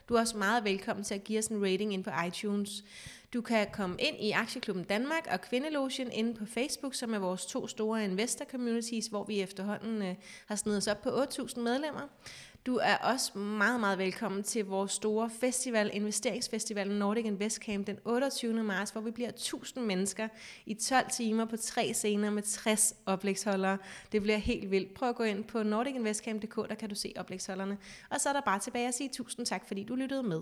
Du 0.09 0.15
er 0.15 0.19
også 0.19 0.37
meget 0.37 0.63
velkommen 0.63 1.03
til 1.03 1.15
at 1.15 1.23
give 1.23 1.39
os 1.39 1.47
en 1.47 1.63
rating 1.63 1.93
ind 1.93 2.03
på 2.03 2.11
iTunes. 2.27 2.83
Du 3.33 3.41
kan 3.41 3.67
komme 3.73 3.95
ind 3.99 4.15
i 4.19 4.31
Aktieklubben 4.31 4.83
Danmark 4.83 5.27
og 5.31 5.41
Kvindelogien 5.41 6.11
inde 6.11 6.33
på 6.33 6.45
Facebook, 6.45 6.95
som 6.95 7.13
er 7.13 7.19
vores 7.19 7.45
to 7.45 7.67
store 7.67 8.03
investor 8.03 8.45
communities, 8.45 9.07
hvor 9.07 9.23
vi 9.23 9.41
efterhånden 9.41 10.01
øh, 10.01 10.15
har 10.45 10.55
snedet 10.55 10.77
os 10.77 10.87
op 10.87 11.01
på 11.01 11.09
8.000 11.09 11.59
medlemmer. 11.59 12.07
Du 12.65 12.75
er 12.75 12.95
også 12.97 13.37
meget, 13.37 13.79
meget 13.79 13.97
velkommen 13.97 14.43
til 14.43 14.65
vores 14.65 14.91
store 14.91 15.29
festival, 15.29 15.89
investeringsfestival 15.93 16.91
Nordic 16.91 17.25
Invest 17.25 17.57
Camp 17.57 17.87
den 17.87 17.97
28. 18.05 18.63
marts, 18.63 18.91
hvor 18.91 19.01
vi 19.01 19.11
bliver 19.11 19.29
1000 19.29 19.85
mennesker 19.85 20.27
i 20.65 20.73
12 20.73 21.05
timer 21.11 21.45
på 21.45 21.57
tre 21.57 21.93
scener 21.93 22.29
med 22.29 22.43
60 22.43 22.95
oplægsholdere. 23.05 23.77
Det 24.11 24.21
bliver 24.21 24.37
helt 24.37 24.71
vildt. 24.71 24.93
Prøv 24.93 25.09
at 25.09 25.15
gå 25.15 25.23
ind 25.23 25.43
på 25.43 25.63
nordicinvestcamp.dk, 25.63 26.55
der 26.55 26.75
kan 26.75 26.89
du 26.89 26.95
se 26.95 27.13
oplægsholderne. 27.17 27.77
Og 28.09 28.21
så 28.21 28.29
er 28.29 28.33
der 28.33 28.41
bare 28.41 28.59
tilbage 28.59 28.87
at 28.87 28.93
sige 28.93 29.09
tusind 29.13 29.45
tak, 29.45 29.67
fordi 29.67 29.83
du 29.83 29.95
lyttede 29.95 30.23
med. 30.23 30.41